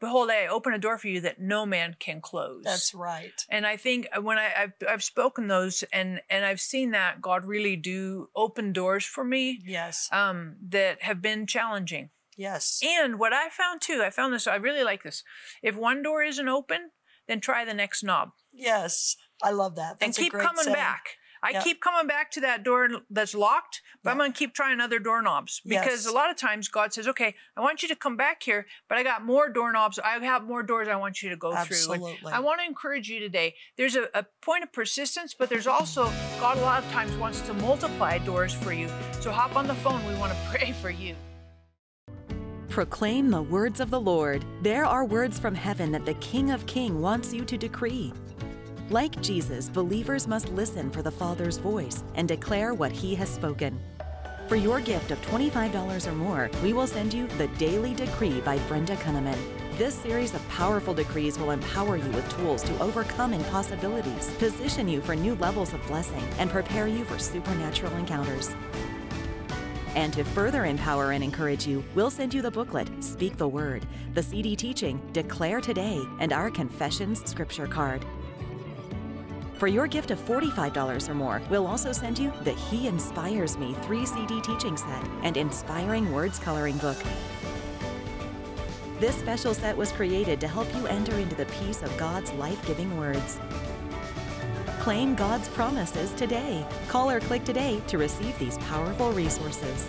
Behold, 0.00 0.30
I 0.30 0.46
open 0.46 0.72
a 0.72 0.78
door 0.78 0.96
for 0.98 1.08
you 1.08 1.20
that 1.20 1.40
no 1.40 1.66
man 1.66 1.94
can 1.98 2.20
close. 2.20 2.62
That's 2.64 2.94
right. 2.94 3.44
And 3.50 3.66
I 3.66 3.76
think 3.76 4.08
uh, 4.16 4.22
when 4.22 4.38
I, 4.38 4.50
I've 4.58 4.72
I've 4.88 5.02
spoken 5.04 5.48
those 5.48 5.84
and 5.92 6.20
and 6.30 6.44
I've 6.44 6.60
seen 6.60 6.92
that 6.92 7.20
God 7.20 7.44
really 7.44 7.76
do 7.76 8.30
open 8.34 8.72
doors 8.72 9.04
for 9.04 9.22
me 9.24 9.60
Yes. 9.64 10.08
um, 10.12 10.56
that 10.70 11.02
have 11.02 11.20
been 11.20 11.46
challenging. 11.46 12.10
Yes. 12.36 12.80
And 12.82 13.18
what 13.18 13.34
I 13.34 13.50
found 13.50 13.82
too, 13.82 14.02
I 14.02 14.08
found 14.10 14.32
this. 14.32 14.46
I 14.46 14.56
really 14.56 14.82
like 14.84 15.02
this. 15.02 15.22
If 15.62 15.76
one 15.76 16.02
door 16.02 16.22
isn't 16.22 16.48
open, 16.48 16.90
then 17.28 17.40
try 17.40 17.64
the 17.66 17.74
next 17.74 18.02
knob 18.02 18.30
Yes. 18.52 19.16
I 19.42 19.50
love 19.50 19.76
that. 19.76 19.98
and 20.00 20.08
That's 20.10 20.18
a 20.18 20.22
keep 20.22 20.32
coming 20.32 20.64
saying. 20.64 20.74
back. 20.74 21.16
I 21.42 21.50
Yep. 21.50 21.64
keep 21.64 21.80
coming 21.80 22.06
back 22.06 22.30
to 22.32 22.40
that 22.42 22.62
door 22.62 22.88
that's 23.08 23.34
locked, 23.34 23.80
but 24.02 24.10
I'm 24.10 24.18
going 24.18 24.32
to 24.32 24.38
keep 24.38 24.54
trying 24.54 24.80
other 24.80 24.98
doorknobs 24.98 25.60
because 25.64 26.04
Yes. 26.04 26.06
a 26.06 26.12
lot 26.12 26.30
of 26.30 26.36
times 26.36 26.68
God 26.68 26.92
says, 26.92 27.08
"Okay, 27.08 27.34
I 27.56 27.60
want 27.60 27.82
you 27.82 27.88
to 27.88 27.96
come 27.96 28.16
back 28.16 28.42
here, 28.42 28.66
but 28.88 28.98
I 28.98 29.02
got 29.02 29.24
more 29.24 29.48
doorknobs. 29.48 29.98
I 29.98 30.18
have 30.18 30.44
more 30.44 30.62
doors 30.62 30.88
I 30.88 30.96
want 30.96 31.22
you 31.22 31.30
to 31.30 31.36
go 31.36 31.50
through." 31.50 31.92
And 31.94 32.02
Absolutely. 32.02 32.32
I 32.32 32.40
want 32.40 32.60
to 32.60 32.66
encourage 32.66 33.08
you 33.08 33.20
today. 33.20 33.54
There's 33.76 33.96
a, 33.96 34.08
a 34.12 34.24
point 34.42 34.64
of 34.64 34.72
persistence, 34.72 35.34
but 35.34 35.48
there's 35.48 35.66
also 35.66 36.12
God 36.40 36.58
a 36.58 36.60
lot 36.60 36.84
of 36.84 36.90
times 36.92 37.12
wants 37.16 37.40
to 37.42 37.54
multiply 37.54 38.18
doors 38.18 38.52
for 38.52 38.72
you. 38.72 38.88
So 39.20 39.30
hop 39.32 39.56
on 39.56 39.66
the 39.66 39.74
phone. 39.76 40.04
We 40.06 40.14
want 40.16 40.32
to 40.32 40.38
pray 40.50 40.72
for 40.72 40.90
you. 40.90 41.16
Proclaim 42.68 43.30
the 43.30 43.42
words 43.42 43.80
of 43.80 43.90
the 43.90 44.00
Lord. 44.00 44.44
There 44.62 44.84
are 44.84 45.04
words 45.04 45.38
from 45.38 45.54
heaven 45.56 45.90
that 45.90 46.04
the 46.04 46.14
King 46.14 46.52
of 46.52 46.64
King 46.66 47.00
wants 47.00 47.32
you 47.34 47.44
to 47.44 47.56
decree. 47.58 48.12
Like 48.90 49.22
Jesus, 49.22 49.68
believers 49.68 50.26
must 50.26 50.48
listen 50.48 50.90
for 50.90 51.00
the 51.00 51.12
Father's 51.12 51.58
voice 51.58 52.02
and 52.16 52.26
declare 52.26 52.74
what 52.74 52.90
he 52.90 53.14
has 53.14 53.28
spoken. 53.28 53.78
For 54.48 54.56
your 54.56 54.80
gift 54.80 55.12
of 55.12 55.22
$25 55.26 56.08
or 56.08 56.12
more, 56.12 56.50
we 56.60 56.72
will 56.72 56.88
send 56.88 57.14
you 57.14 57.28
The 57.38 57.46
Daily 57.56 57.94
Decree 57.94 58.40
by 58.40 58.58
Brenda 58.66 58.96
Kunneman. 58.96 59.38
This 59.78 59.94
series 59.94 60.34
of 60.34 60.46
powerful 60.48 60.92
decrees 60.92 61.38
will 61.38 61.52
empower 61.52 61.98
you 61.98 62.10
with 62.10 62.28
tools 62.36 62.64
to 62.64 62.80
overcome 62.80 63.32
impossibilities, 63.32 64.34
position 64.38 64.88
you 64.88 65.00
for 65.00 65.14
new 65.14 65.36
levels 65.36 65.72
of 65.72 65.86
blessing, 65.86 66.24
and 66.38 66.50
prepare 66.50 66.88
you 66.88 67.04
for 67.04 67.16
supernatural 67.16 67.94
encounters. 67.94 68.56
And 69.94 70.12
to 70.14 70.24
further 70.24 70.64
empower 70.64 71.12
and 71.12 71.22
encourage 71.22 71.64
you, 71.64 71.84
we'll 71.94 72.10
send 72.10 72.34
you 72.34 72.42
the 72.42 72.50
booklet, 72.50 72.88
Speak 73.04 73.36
the 73.36 73.46
Word, 73.46 73.86
the 74.14 74.22
CD 74.22 74.56
teaching, 74.56 75.00
Declare 75.12 75.60
Today, 75.60 76.02
and 76.18 76.32
our 76.32 76.50
Confessions 76.50 77.24
Scripture 77.30 77.68
card. 77.68 78.04
For 79.60 79.68
your 79.68 79.86
gift 79.86 80.10
of 80.10 80.18
$45 80.18 81.10
or 81.10 81.14
more, 81.14 81.42
we'll 81.50 81.66
also 81.66 81.92
send 81.92 82.18
you 82.18 82.32
the 82.44 82.52
He 82.52 82.88
Inspires 82.88 83.58
Me 83.58 83.74
3 83.82 84.06
CD 84.06 84.40
teaching 84.40 84.74
set 84.74 85.06
and 85.22 85.36
Inspiring 85.36 86.10
Words 86.10 86.38
coloring 86.38 86.78
book. 86.78 86.96
This 89.00 89.14
special 89.16 89.52
set 89.52 89.76
was 89.76 89.92
created 89.92 90.40
to 90.40 90.48
help 90.48 90.74
you 90.74 90.86
enter 90.86 91.14
into 91.16 91.36
the 91.36 91.44
peace 91.44 91.82
of 91.82 91.94
God's 91.98 92.32
life 92.32 92.66
giving 92.66 92.96
words. 92.96 93.38
Claim 94.78 95.14
God's 95.14 95.50
promises 95.50 96.12
today. 96.12 96.66
Call 96.88 97.10
or 97.10 97.20
click 97.20 97.44
today 97.44 97.82
to 97.88 97.98
receive 97.98 98.38
these 98.38 98.56
powerful 98.56 99.12
resources. 99.12 99.88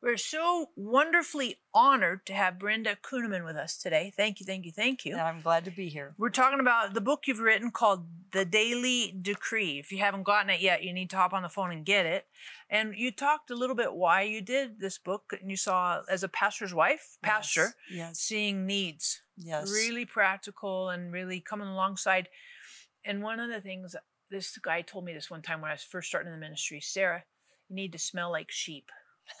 We're 0.00 0.16
so 0.16 0.70
wonderfully 0.76 1.56
honored 1.74 2.24
to 2.26 2.32
have 2.32 2.58
Brenda 2.60 2.96
Kunneman 3.02 3.44
with 3.44 3.56
us 3.56 3.76
today. 3.76 4.12
Thank 4.16 4.38
you, 4.38 4.46
thank 4.46 4.64
you, 4.64 4.70
thank 4.70 5.04
you. 5.04 5.12
And 5.14 5.20
I'm 5.20 5.40
glad 5.40 5.64
to 5.64 5.72
be 5.72 5.88
here. 5.88 6.14
We're 6.16 6.30
talking 6.30 6.60
about 6.60 6.94
the 6.94 7.00
book 7.00 7.24
you've 7.26 7.40
written 7.40 7.72
called 7.72 8.06
The 8.30 8.44
Daily 8.44 9.12
Decree. 9.20 9.80
If 9.80 9.90
you 9.90 9.98
haven't 9.98 10.22
gotten 10.22 10.50
it 10.50 10.60
yet, 10.60 10.84
you 10.84 10.92
need 10.92 11.10
to 11.10 11.16
hop 11.16 11.32
on 11.32 11.42
the 11.42 11.48
phone 11.48 11.72
and 11.72 11.84
get 11.84 12.06
it. 12.06 12.26
And 12.70 12.94
you 12.96 13.10
talked 13.10 13.50
a 13.50 13.56
little 13.56 13.74
bit 13.74 13.92
why 13.92 14.22
you 14.22 14.40
did 14.40 14.78
this 14.78 14.98
book, 14.98 15.32
and 15.40 15.50
you 15.50 15.56
saw 15.56 16.02
as 16.08 16.22
a 16.22 16.28
pastor's 16.28 16.72
wife, 16.72 17.18
pastor, 17.22 17.74
Yes. 17.90 18.20
seeing 18.20 18.66
needs, 18.66 19.20
Yes. 19.36 19.68
really 19.72 20.04
practical 20.04 20.90
and 20.90 21.12
really 21.12 21.40
coming 21.40 21.66
alongside. 21.66 22.28
And 23.04 23.20
one 23.20 23.40
of 23.40 23.50
the 23.50 23.60
things 23.60 23.96
this 24.30 24.56
guy 24.58 24.82
told 24.82 25.06
me 25.06 25.12
this 25.12 25.28
one 25.28 25.42
time 25.42 25.60
when 25.60 25.70
I 25.72 25.74
was 25.74 25.82
first 25.82 26.06
starting 26.08 26.32
in 26.32 26.38
the 26.38 26.44
ministry, 26.46 26.80
Sarah, 26.80 27.24
you 27.68 27.74
need 27.74 27.90
to 27.92 27.98
smell 27.98 28.30
like 28.30 28.52
sheep. 28.52 28.90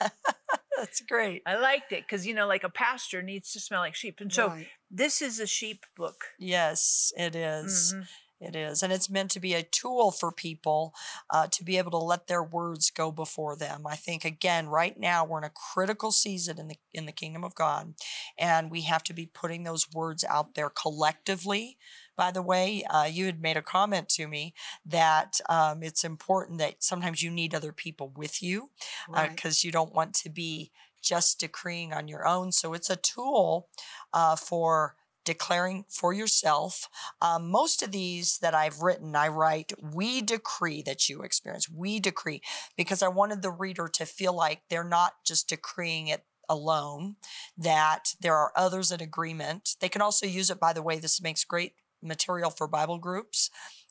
That's 0.78 1.00
great. 1.00 1.42
I 1.44 1.56
liked 1.56 1.92
it 1.92 2.04
because 2.06 2.26
you 2.26 2.34
know, 2.34 2.46
like 2.46 2.62
a 2.64 2.68
pastor 2.68 3.20
needs 3.22 3.52
to 3.52 3.60
smell 3.60 3.80
like 3.80 3.94
sheep, 3.96 4.20
and 4.20 4.32
so 4.32 4.48
Right. 4.48 4.68
this 4.90 5.20
is 5.20 5.40
a 5.40 5.46
sheep 5.46 5.84
book. 5.96 6.24
Yes, 6.38 7.12
it 7.16 7.34
is. 7.34 7.94
Mhm. 7.94 8.06
It 8.40 8.54
is. 8.54 8.82
And 8.82 8.92
it's 8.92 9.10
meant 9.10 9.32
to 9.32 9.40
be 9.40 9.54
a 9.54 9.64
tool 9.64 10.12
for 10.12 10.30
people 10.30 10.94
uh, 11.28 11.48
to 11.48 11.64
be 11.64 11.76
able 11.76 11.90
to 11.90 11.98
let 11.98 12.28
their 12.28 12.42
words 12.42 12.90
go 12.90 13.10
before 13.10 13.56
them. 13.56 13.84
I 13.86 13.96
think, 13.96 14.24
again, 14.24 14.68
right 14.68 14.98
now 14.98 15.24
we're 15.24 15.38
in 15.38 15.44
a 15.44 15.50
critical 15.50 16.12
season 16.12 16.58
in 16.60 16.68
the, 16.68 16.76
in 16.92 17.06
the 17.06 17.12
kingdom 17.12 17.42
of 17.42 17.56
God, 17.56 17.94
and 18.38 18.70
we 18.70 18.82
have 18.82 19.02
to 19.04 19.12
be 19.12 19.26
putting 19.26 19.64
those 19.64 19.90
words 19.92 20.24
out 20.24 20.54
there 20.54 20.70
collectively. 20.70 21.78
By 22.16 22.30
the 22.30 22.42
way, 22.42 22.84
uh, 22.88 23.08
you 23.10 23.26
had 23.26 23.42
made 23.42 23.56
a 23.56 23.62
comment 23.62 24.08
to 24.10 24.28
me 24.28 24.54
that 24.86 25.40
um, 25.48 25.82
it's 25.82 26.04
important 26.04 26.58
that 26.58 26.82
sometimes 26.82 27.22
you 27.22 27.30
need 27.30 27.54
other 27.54 27.72
people 27.72 28.12
with 28.16 28.42
you 28.42 28.70
Right. 29.08 29.30
because 29.30 29.64
you 29.64 29.72
don't 29.72 29.94
want 29.94 30.14
to 30.14 30.30
be 30.30 30.70
just 31.02 31.40
decreeing 31.40 31.92
on 31.92 32.08
your 32.08 32.26
own. 32.26 32.52
So 32.52 32.74
it's 32.74 32.90
a 32.90 32.96
tool 32.96 33.68
uh, 34.12 34.36
for 34.36 34.96
declaring 35.28 35.84
for 35.90 36.14
yourself. 36.14 36.88
Um, 37.20 37.50
most 37.50 37.82
of 37.82 37.92
these 37.92 38.38
that 38.38 38.54
I've 38.54 38.80
written, 38.80 39.14
I 39.14 39.28
write, 39.28 39.74
we 39.82 40.22
decree 40.22 40.80
that 40.82 41.06
you 41.10 41.20
experience. 41.20 41.68
We 41.68 42.00
decree 42.00 42.40
because 42.78 43.02
I 43.02 43.08
wanted 43.08 43.42
the 43.42 43.50
reader 43.50 43.88
to 43.88 44.06
feel 44.06 44.32
like 44.32 44.62
they're 44.70 44.82
not 44.98 45.12
just 45.26 45.50
decreeing 45.50 46.06
it 46.08 46.24
alone, 46.48 47.16
that 47.58 48.14
there 48.22 48.34
are 48.34 48.52
others 48.56 48.90
in 48.90 49.02
agreement. 49.02 49.76
They 49.80 49.90
can 49.90 50.00
also 50.00 50.24
use 50.24 50.48
it, 50.48 50.58
by 50.58 50.72
the 50.72 50.82
way, 50.82 50.98
this 50.98 51.20
makes 51.20 51.44
great 51.44 51.74
material 52.02 52.48
for 52.50 52.66
Bible 52.66 52.96
groups. 52.96 53.50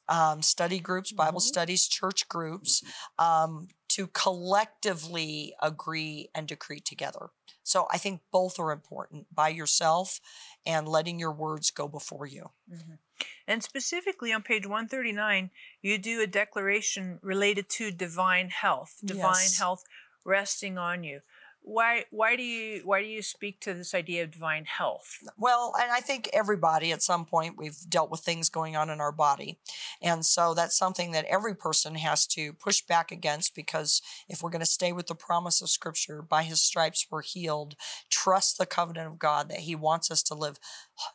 Um, 0.09 0.41
study 0.41 0.79
groups, 0.79 1.11
Bible 1.11 1.39
Mhm. 1.41 1.49
studies, 1.53 1.87
church 1.87 2.27
groups, 2.27 2.81
um, 3.19 3.67
to 3.89 4.07
collectively 4.07 5.53
agree 5.61 6.29
and 6.33 6.47
decree 6.47 6.79
together. 6.79 7.29
So 7.67 7.87
I 7.91 7.97
think 7.97 8.21
both 8.31 8.59
are 8.59 8.71
important 8.71 9.27
by 9.33 9.49
yourself 9.49 10.19
and 10.65 10.87
letting 10.87 11.19
your 11.19 11.31
words 11.33 11.71
go 11.71 11.87
before 11.87 12.25
you. 12.25 12.51
Mhm. 12.69 12.99
And 13.47 13.63
specifically 13.63 14.31
on 14.33 14.43
page 14.43 14.65
139, 14.65 15.51
you 15.81 15.97
do 15.97 16.21
a 16.21 16.27
declaration 16.27 17.19
related 17.21 17.69
to 17.71 17.91
divine 17.91 18.49
health, 18.49 19.01
divine 19.05 19.51
Yes. 19.51 19.53
health 19.53 19.83
resting 20.25 20.77
on 20.77 21.03
you. 21.03 21.21
Why 21.67 22.05
why 22.11 22.37
do 22.37 22.43
you 22.43 22.81
why 22.85 23.01
do 23.01 23.07
you 23.07 23.21
speak 23.21 23.59
to 23.61 23.73
this 23.73 23.93
idea 23.93 24.23
of 24.23 24.31
divine 24.31 24.63
health? 24.63 25.17
Well, 25.37 25.73
and 25.77 25.91
I 25.91 25.99
think 25.99 26.29
everybody 26.31 26.93
at 26.93 27.01
some 27.01 27.25
point 27.25 27.57
we've 27.57 27.77
dealt 27.89 28.09
with 28.09 28.21
things 28.21 28.47
going 28.47 28.77
on 28.77 28.89
in 28.89 29.01
our 29.01 29.11
body. 29.11 29.59
And 30.01 30.25
so 30.25 30.53
that's 30.53 30.77
something 30.77 31.11
that 31.11 31.25
every 31.25 31.53
person 31.53 31.95
has 31.95 32.25
to 32.27 32.53
push 32.53 32.81
back 32.81 33.11
against 33.11 33.53
because 33.53 34.01
if 34.29 34.41
we're 34.41 34.49
going 34.49 34.61
to 34.61 34.65
stay 34.65 34.93
with 34.93 35.07
the 35.07 35.15
promise 35.15 35.61
of 35.61 35.69
scripture, 35.69 36.21
by 36.21 36.43
his 36.43 36.61
stripes 36.61 37.05
we're 37.11 37.21
healed, 37.21 37.75
trust 38.09 38.57
the 38.57 38.65
covenant 38.65 39.07
of 39.07 39.19
God 39.19 39.49
that 39.49 39.59
he 39.59 39.75
wants 39.75 40.09
us 40.09 40.23
to 40.23 40.35
live 40.35 40.59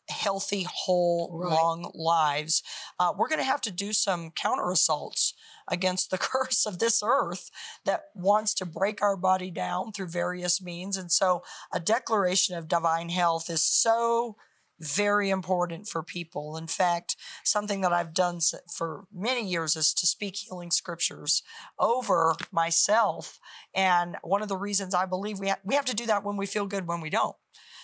healthy, 0.08 0.66
whole, 0.70 1.30
Right. 1.32 1.52
long 1.52 1.90
lives, 1.94 2.62
uh, 2.98 3.12
we're 3.16 3.28
going 3.28 3.38
to 3.38 3.44
have 3.44 3.60
to 3.62 3.70
do 3.70 3.92
some 3.92 4.30
counter 4.30 4.70
assaults 4.70 5.34
against 5.68 6.10
the 6.10 6.18
curse 6.32 6.66
of 6.66 6.78
this 6.78 7.02
earth 7.04 7.50
that 7.84 8.04
wants 8.14 8.54
to 8.54 8.66
break 8.66 9.02
our 9.02 9.16
body 9.16 9.50
down 9.50 9.92
through 9.92 10.08
various 10.08 10.60
means. 10.60 10.96
And 10.96 11.10
so 11.10 11.42
a 11.72 11.80
declaration 11.80 12.56
of 12.56 12.68
divine 12.68 13.08
health 13.08 13.48
is 13.50 13.62
so 13.62 14.36
very 14.82 15.30
important 15.30 15.86
for 15.88 16.02
people. 16.02 16.56
In 16.56 16.66
fact, 16.66 17.16
something 17.44 17.80
that 17.82 17.92
I've 17.92 18.12
done 18.12 18.40
for 18.70 19.04
many 19.14 19.46
years 19.46 19.76
is 19.76 19.94
to 19.94 20.06
speak 20.06 20.36
healing 20.36 20.70
scriptures 20.70 21.42
over 21.78 22.34
myself. 22.50 23.38
And 23.74 24.16
one 24.22 24.42
of 24.42 24.48
the 24.48 24.56
reasons 24.56 24.94
I 24.94 25.06
believe 25.06 25.38
we, 25.38 25.48
ha- 25.48 25.60
we 25.64 25.76
have 25.76 25.84
to 25.86 25.94
do 25.94 26.06
that 26.06 26.24
when 26.24 26.36
we 26.36 26.46
feel 26.46 26.66
good, 26.66 26.88
when 26.88 27.00
we 27.00 27.10
don't. 27.10 27.36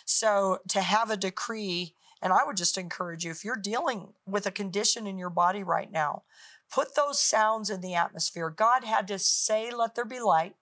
So 0.04 0.58
to 0.68 0.80
have 0.80 1.10
a 1.10 1.16
decree, 1.16 1.94
and 2.20 2.32
I 2.32 2.40
would 2.44 2.56
just 2.56 2.76
encourage 2.76 3.24
you 3.24 3.30
if 3.30 3.44
you're 3.44 3.56
dealing 3.56 4.14
with 4.26 4.46
a 4.46 4.50
condition 4.50 5.06
in 5.06 5.18
your 5.18 5.30
body 5.30 5.62
right 5.62 5.90
now, 5.90 6.22
put 6.72 6.96
those 6.96 7.20
sounds 7.20 7.70
in 7.70 7.80
the 7.80 7.94
atmosphere. 7.94 8.50
God 8.50 8.84
had 8.84 9.06
to 9.08 9.18
say, 9.18 9.70
Let 9.70 9.94
there 9.94 10.04
be 10.04 10.18
light 10.18 10.56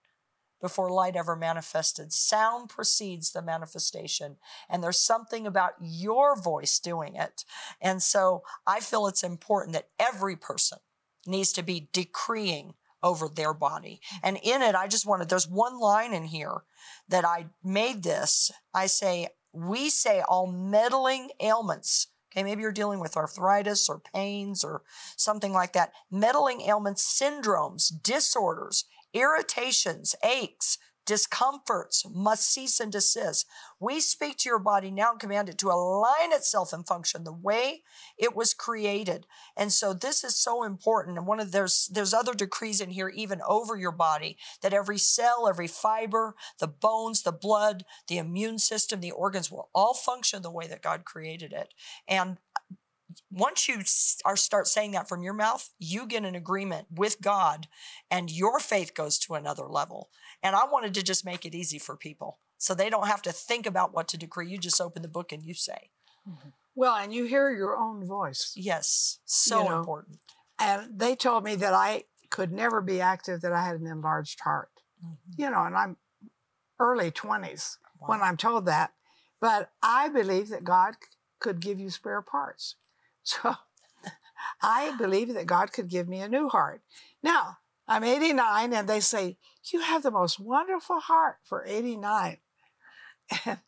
before 0.59 0.89
light 0.89 1.15
ever 1.15 1.35
manifested. 1.35 2.11
Sound 2.13 2.69
precedes 2.69 3.31
the 3.31 3.41
manifestation. 3.41 4.37
And 4.69 4.83
there's 4.83 4.99
something 4.99 5.45
about 5.45 5.73
your 5.79 6.39
voice 6.39 6.79
doing 6.79 7.15
it. 7.15 7.43
And 7.81 8.01
so 8.01 8.43
I 8.65 8.79
feel 8.79 9.07
it's 9.07 9.23
important 9.23 9.73
that 9.73 9.89
every 9.99 10.35
person 10.35 10.79
needs 11.25 11.51
to 11.53 11.63
be 11.63 11.89
decreeing 11.91 12.73
over 13.03 13.27
their 13.27 13.53
body. 13.53 14.01
And 14.23 14.39
in 14.41 14.61
it, 14.61 14.75
I 14.75 14.87
just 14.87 15.05
wanted, 15.05 15.29
there's 15.29 15.47
one 15.47 15.79
line 15.79 16.13
in 16.13 16.23
here 16.23 16.63
that 17.07 17.25
I 17.25 17.47
made 17.63 18.03
this. 18.03 18.51
I 18.73 18.87
say, 18.87 19.27
we 19.53 19.89
say 19.89 20.21
all 20.27 20.47
meddling 20.47 21.29
ailments. 21.39 22.07
Okay, 22.31 22.43
maybe 22.43 22.61
you're 22.61 22.71
dealing 22.71 22.99
with 22.99 23.15
arthritis 23.15 23.87
or 23.87 23.99
pains 24.13 24.63
or 24.63 24.81
something 25.15 25.53
like 25.53 25.73
that. 25.73 25.91
Meddling 26.11 26.61
ailments, 26.61 27.21
syndromes, 27.21 27.91
disorders, 28.03 28.85
irritations, 29.17 30.15
aches, 30.23 30.77
discomforts 31.07 32.05
must 32.13 32.53
cease 32.53 32.79
and 32.79 32.91
desist. 32.91 33.47
We 33.79 34.01
speak 34.01 34.37
to 34.39 34.49
your 34.49 34.59
body 34.59 34.91
now 34.91 35.11
and 35.11 35.19
command 35.19 35.47
it 35.47 35.57
to 35.59 35.69
align 35.69 36.33
itself 36.33 36.73
and 36.73 36.85
function 36.85 37.23
the 37.23 37.31
way 37.31 37.83
it 38.17 38.35
was 38.35 38.53
created. 38.53 39.25
And 39.55 39.71
so 39.71 39.93
this 39.93 40.23
is 40.23 40.35
so 40.35 40.63
important. 40.63 41.17
And 41.17 41.25
one 41.25 41.39
of 41.39 41.53
there's 41.53 41.89
there's 41.91 42.13
other 42.13 42.33
decrees 42.33 42.81
in 42.81 42.89
here 42.89 43.09
even 43.09 43.41
over 43.47 43.77
your 43.77 43.93
body 43.93 44.37
that 44.61 44.73
every 44.73 44.97
cell, 44.97 45.47
every 45.47 45.67
fiber, 45.67 46.35
the 46.59 46.67
bones, 46.67 47.23
the 47.23 47.31
blood, 47.31 47.85
the 48.07 48.17
immune 48.17 48.59
system, 48.59 48.99
the 48.99 49.11
organs 49.11 49.49
will 49.49 49.69
all 49.73 49.93
function 49.93 50.41
the 50.41 50.51
way 50.51 50.67
that 50.67 50.83
God 50.83 51.05
created 51.05 51.53
it. 51.53 51.73
And 52.07 52.37
once 53.31 53.67
you 53.67 53.81
are 54.25 54.35
start 54.37 54.67
saying 54.67 54.91
that 54.91 55.09
from 55.09 55.21
your 55.21 55.33
mouth, 55.33 55.69
you 55.79 56.05
get 56.05 56.23
an 56.23 56.35
agreement 56.35 56.87
with 56.91 57.21
God 57.21 57.67
and 58.09 58.31
your 58.31 58.59
faith 58.59 58.93
goes 58.93 59.19
to 59.19 59.35
another 59.35 59.65
level. 59.67 60.09
And 60.41 60.55
I 60.55 60.65
wanted 60.65 60.93
to 60.95 61.03
just 61.03 61.25
make 61.25 61.45
it 61.45 61.55
easy 61.55 61.79
for 61.79 61.95
people 61.95 62.39
so 62.57 62.73
they 62.73 62.89
don't 62.89 63.07
have 63.07 63.21
to 63.23 63.31
think 63.31 63.65
about 63.65 63.93
what 63.93 64.07
to 64.09 64.17
decree. 64.17 64.49
You 64.49 64.57
just 64.57 64.81
open 64.81 65.01
the 65.01 65.07
book 65.07 65.31
and 65.31 65.43
you 65.43 65.53
say. 65.53 65.91
Well, 66.75 66.95
and 66.95 67.13
you 67.13 67.25
hear 67.25 67.49
your 67.51 67.77
own 67.77 68.05
voice. 68.05 68.53
Yes, 68.55 69.19
so 69.25 69.63
You 69.63 69.69
know, 69.69 69.79
important. 69.79 70.19
And 70.59 70.99
they 70.99 71.15
told 71.15 71.43
me 71.43 71.55
that 71.55 71.73
I 71.73 72.03
could 72.29 72.51
never 72.51 72.81
be 72.81 72.99
active, 73.01 73.41
that 73.41 73.53
I 73.53 73.65
had 73.65 73.79
an 73.79 73.87
enlarged 73.87 74.41
heart. 74.41 74.71
Mhm. 75.03 75.17
You 75.37 75.49
know, 75.49 75.63
and 75.63 75.75
I'm 75.75 75.97
early 76.79 77.11
20s 77.11 77.77
when 77.99 78.21
I'm 78.21 78.37
told 78.37 78.65
that. 78.65 78.93
But 79.39 79.71
I 79.81 80.09
believe 80.09 80.49
that 80.49 80.63
God 80.63 80.95
could 81.39 81.59
give 81.59 81.79
you 81.79 81.89
spare 81.89 82.21
parts. 82.21 82.75
So 83.27 83.55
I 84.61 84.95
believe 84.97 85.33
that 85.33 85.47
God 85.47 85.73
could 85.73 85.89
give 85.89 86.07
me 86.07 86.21
a 86.21 86.29
new 86.29 86.47
heart. 86.47 86.81
Now, 87.21 87.57
I'm 87.85 88.03
89, 88.03 88.73
and 88.73 88.87
they 88.87 89.01
say, 89.01 89.37
You 89.71 89.81
have 89.81 90.03
the 90.03 90.11
most 90.11 90.39
wonderful 90.39 90.99
heart 90.99 91.37
for 91.43 91.65
89. 91.65 92.37
And 93.45 93.59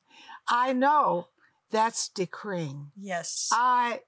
I 0.48 0.74
know 0.74 1.28
that's 1.70 2.08
decreeing. 2.08 2.92
Yes. 2.98 3.50
I 3.52 4.02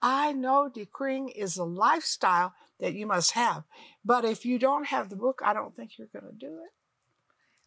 I 0.00 0.32
know 0.32 0.68
decreeing 0.68 1.30
is 1.30 1.56
a 1.56 1.64
lifestyle 1.64 2.54
that 2.78 2.94
you 2.94 3.06
must 3.06 3.32
have. 3.32 3.64
But 4.04 4.24
if 4.24 4.44
you 4.44 4.58
don't 4.58 4.86
have 4.86 5.08
the 5.08 5.16
book, 5.16 5.40
I 5.44 5.52
don't 5.52 5.74
think 5.74 5.98
you're 5.98 6.08
going 6.12 6.30
to 6.30 6.38
do 6.38 6.58
it. 6.58 6.72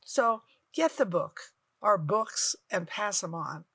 So 0.06 0.44
get 0.74 0.98
the 0.98 1.06
book 1.06 1.42
or 1.82 1.98
books 1.98 2.56
and 2.70 2.88
pass 2.88 3.22
them 3.22 3.36
on 3.36 3.66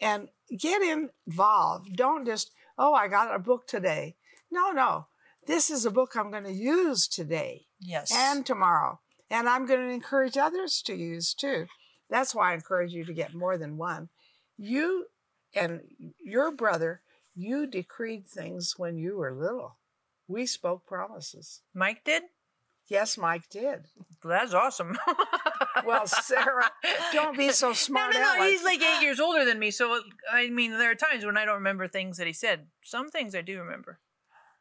and 0.00 0.28
get 0.56 0.82
involved. 0.82 1.94
Don't 1.94 2.26
just, 2.26 2.50
oh, 2.80 2.94
I 2.94 3.08
got 3.08 3.34
a 3.34 3.38
book 3.38 3.66
today. 3.68 4.16
No, 4.50 4.72
no. 4.72 5.06
This 5.46 5.70
is 5.70 5.84
a 5.84 5.90
book 5.90 6.16
I'm 6.16 6.30
going 6.30 6.44
to 6.44 6.52
use 6.52 7.06
today 7.06 7.66
Yes. 7.78 8.10
and 8.12 8.44
tomorrow. 8.44 9.00
And 9.30 9.48
I'm 9.48 9.66
going 9.66 9.80
to 9.80 9.94
encourage 9.94 10.36
others 10.36 10.82
to 10.86 10.94
use 10.94 11.34
too. 11.34 11.66
That's 12.08 12.34
why 12.34 12.50
I 12.50 12.54
encourage 12.54 12.92
you 12.92 13.04
to 13.04 13.12
get 13.12 13.34
more 13.34 13.56
than 13.58 13.76
one. 13.76 14.08
You 14.56 15.06
and 15.54 15.82
your 16.24 16.50
brother, 16.50 17.02
you 17.34 17.66
decreed 17.66 18.26
things 18.26 18.74
when 18.76 18.96
you 18.96 19.16
were 19.18 19.32
little. 19.34 19.76
We 20.26 20.46
spoke 20.46 20.86
promises. 20.86 21.60
Mike 21.74 22.02
did? 22.04 22.22
Yes, 22.90 23.16
Mike 23.16 23.48
did. 23.48 23.86
That's 24.22 24.52
awesome. 24.52 24.98
Well, 25.86 26.06
Sarah, 26.06 26.70
don't 27.12 27.38
be 27.38 27.52
so 27.52 27.72
smart. 27.72 28.12
no, 28.12 28.20
no. 28.20 28.34
aleck. 28.36 28.50
He's 28.50 28.62
like 28.62 28.82
eight 28.82 29.02
years 29.02 29.18
older 29.18 29.46
than 29.46 29.58
me. 29.58 29.70
So, 29.70 30.00
I 30.30 30.50
mean, 30.50 30.72
there 30.72 30.90
are 30.90 30.94
times 30.94 31.24
when 31.24 31.38
I 31.38 31.46
don't 31.46 31.54
remember 31.54 31.88
things 31.88 32.18
that 32.18 32.26
he 32.26 32.34
said. 32.34 32.66
Some 32.82 33.08
things 33.08 33.34
I 33.34 33.40
do 33.40 33.58
remember. 33.60 33.98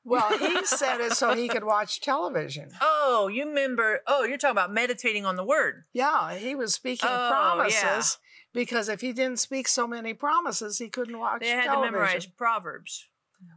Well, 0.06 0.38
he 0.40 0.66
said 0.66 1.02
it 1.02 1.14
so 1.14 1.36
he 1.36 1.50
could 1.50 1.64
watch 1.66 2.00
television. 2.00 2.72
Oh, 2.80 3.28
you 3.28 3.46
remember? 3.46 4.00
Oh, 4.08 4.24
you're 4.24 4.38
talking 4.38 4.52
about 4.54 4.72
meditating 4.72 5.26
on 5.26 5.36
the 5.36 5.44
word. 5.44 5.84
Yeah, 5.92 6.36
he 6.36 6.56
was 6.56 6.74
speaking 6.74 7.10
Oh, 7.12 7.30
promises 7.30 7.82
yeah. 7.84 8.54
because 8.54 8.88
if 8.88 9.02
he 9.02 9.12
didn't 9.12 9.40
speak 9.40 9.68
so 9.68 9.88
many 9.88 10.14
promises, 10.14 10.78
he 10.78 10.88
couldn't 10.90 11.20
watch 11.20 11.42
They 11.42 11.50
had 11.50 11.66
television. 11.66 11.92
to 11.92 11.92
memorize 11.92 12.26
Proverbs. 12.28 13.08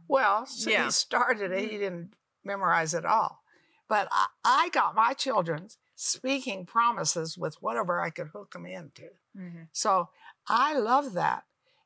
Well, 0.07 0.45
so 0.47 0.69
Yeah. 0.69 0.85
he 0.85 0.91
started 0.91 1.51
it. 1.51 1.59
He 1.59 1.67
mm-hmm. 1.67 1.77
didn't 1.77 2.13
memorize 2.43 2.93
it 2.93 3.05
all. 3.05 3.42
But 3.87 4.07
I, 4.11 4.27
I 4.43 4.69
got 4.69 4.95
my 4.95 5.13
children 5.13 5.69
speaking 5.95 6.65
promises 6.65 7.37
with 7.37 7.61
whatever 7.61 8.01
I 8.01 8.09
could 8.09 8.29
hook 8.29 8.53
them 8.53 8.65
into. 8.65 9.09
Mhm. 9.37 9.67
So 9.71 10.09
I 10.47 10.73
love 10.73 11.13
that. 11.13 11.45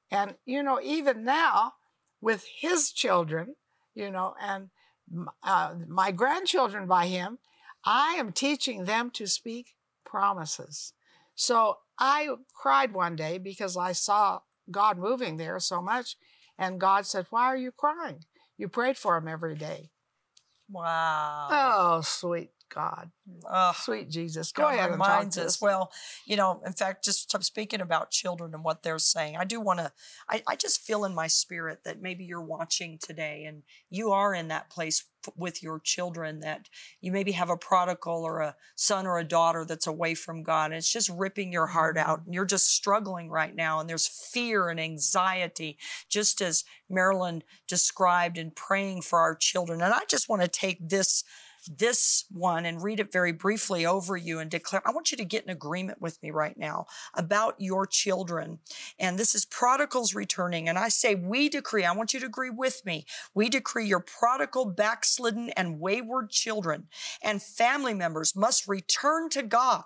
And, 0.10 0.36
you 0.46 0.64
know, 0.64 0.80
even 0.82 1.24
now 1.24 1.74
with 2.22 2.46
his 2.60 2.92
children, 2.92 3.56
you 3.94 4.10
know, 4.10 4.36
and 4.40 4.70
uh, 5.44 5.76
my 5.88 6.12
grandchildren 6.12 6.88
by 6.88 7.08
him, 7.08 7.40
I 7.84 8.14
am 8.14 8.32
teaching 8.32 8.86
them 8.86 9.12
to 9.12 9.28
speak 9.28 9.76
promises. 10.06 10.94
So 11.36 11.80
I 12.00 12.30
cried 12.54 12.94
one 12.94 13.16
day 13.16 13.38
because 13.38 13.78
I 13.78 13.92
saw 13.92 14.42
God 14.72 14.98
moving 14.98 15.38
there 15.38 15.60
so 15.60 15.82
much. 15.82 16.16
And 16.58 16.80
God 16.80 17.06
said, 17.06 17.28
Why 17.30 17.46
are 17.46 17.58
you 17.58 17.72
crying? 17.72 18.26
You 18.58 18.68
prayed 18.68 18.98
for 18.98 19.18
him 19.18 19.28
every 19.28 19.56
day. 19.56 19.92
Wow. 20.70 21.48
Oh, 21.50 22.02
sweet 22.02 22.52
God. 22.70 23.12
Ugh. 23.50 23.76
Sweet 23.76 24.10
Jesus. 24.10 24.52
Go 24.52 24.64
God 24.64 24.74
ahead 24.74 24.92
and 24.92 25.00
talk 25.00 25.10
reminds 25.10 25.36
to 25.36 25.42
us. 25.42 25.48
us. 25.48 25.62
Well, 25.62 25.92
you 26.26 26.36
know, 26.36 26.62
in 26.66 26.74
fact, 26.74 27.04
just 27.04 27.32
speaking 27.44 27.82
about 27.82 28.12
children 28.12 28.54
and 28.54 28.64
what 28.64 28.84
they're 28.84 29.00
saying. 29.00 29.38
I 29.38 29.46
do 29.46 29.60
want 29.60 29.80
to. 29.80 29.92
I, 30.30 30.44
I 30.48 30.56
just 30.56 30.82
feel 30.82 31.06
in 31.06 31.14
my 31.14 31.28
spirit 31.28 31.84
that 31.86 32.02
maybe 32.02 32.26
you're 32.26 32.42
watching 32.42 32.98
today 33.02 33.46
and 33.46 33.64
you 33.90 34.12
are 34.12 34.34
in 34.34 34.48
that 34.50 34.70
place 34.70 35.04
with 35.36 35.62
your 35.62 35.80
children 35.80 36.40
that 36.40 36.70
you 37.02 37.12
maybe 37.12 37.32
have 37.34 37.50
a 37.50 37.58
prodigal 37.58 38.24
or 38.24 38.40
a 38.40 38.56
son 38.76 39.06
or 39.06 39.18
a 39.18 39.24
daughter 39.24 39.66
that's 39.66 39.88
away 39.88 40.14
from 40.14 40.44
God 40.44 40.66
and 40.66 40.76
it's 40.76 40.92
just 40.92 41.10
ripping 41.10 41.52
your 41.52 41.68
heart 41.68 41.98
out 41.98 42.20
mm-hmm. 42.20 42.28
and 42.28 42.34
you're 42.34 42.46
just 42.46 42.72
struggling 42.72 43.30
right 43.30 43.56
now 43.56 43.80
and 43.80 43.90
there's 43.90 44.08
fear 44.08 44.70
and 44.70 44.80
anxiety 44.80 45.78
just 46.10 46.42
as 46.42 46.64
Marilyn 46.90 47.44
described 47.68 48.38
in 48.38 48.52
praying 48.52 49.02
for 49.02 49.20
our 49.20 49.36
children 49.36 49.82
and 49.82 49.94
I 49.94 50.02
just 50.08 50.30
want 50.30 50.44
to 50.44 50.48
take 50.48 50.88
this 50.88 51.24
this 51.68 52.26
one 52.32 52.66
and 52.66 52.84
read 52.84 53.00
it 53.00 53.12
very 53.12 53.32
briefly 53.32 53.86
over 53.86 54.18
you 54.18 54.40
and 54.40 54.50
declare 54.50 54.82
I 54.86 54.92
want 54.92 55.12
you 55.12 55.18
to 55.18 55.26
get 55.26 55.44
in 55.44 55.50
agreement 55.50 56.02
with 56.02 56.22
me 56.22 56.32
right 56.32 56.58
now 56.58 56.86
about 57.14 57.56
your 57.60 57.86
children. 57.86 58.60
And 59.00 59.18
this 59.18 59.36
is 59.36 59.46
prodigals 59.46 60.16
returning. 60.16 60.70
And 60.70 60.78
I 60.78 60.90
say, 60.90 61.16
we 61.16 61.50
decree, 61.50 61.86
I 61.86 61.94
want 61.94 62.14
you 62.14 62.20
to 62.20 62.26
agree 62.26 62.50
with 62.50 62.86
me. 62.86 63.06
We 63.34 63.50
decree 63.50 63.88
your 63.88 64.00
prodigal, 64.00 64.66
backslidden, 64.66 65.50
and 65.52 65.80
wayward 65.80 66.30
children 66.30 66.88
and 67.22 67.42
family 67.42 67.94
members 67.94 68.36
must 68.36 68.68
return 68.68 69.30
to 69.30 69.44
God. 69.44 69.84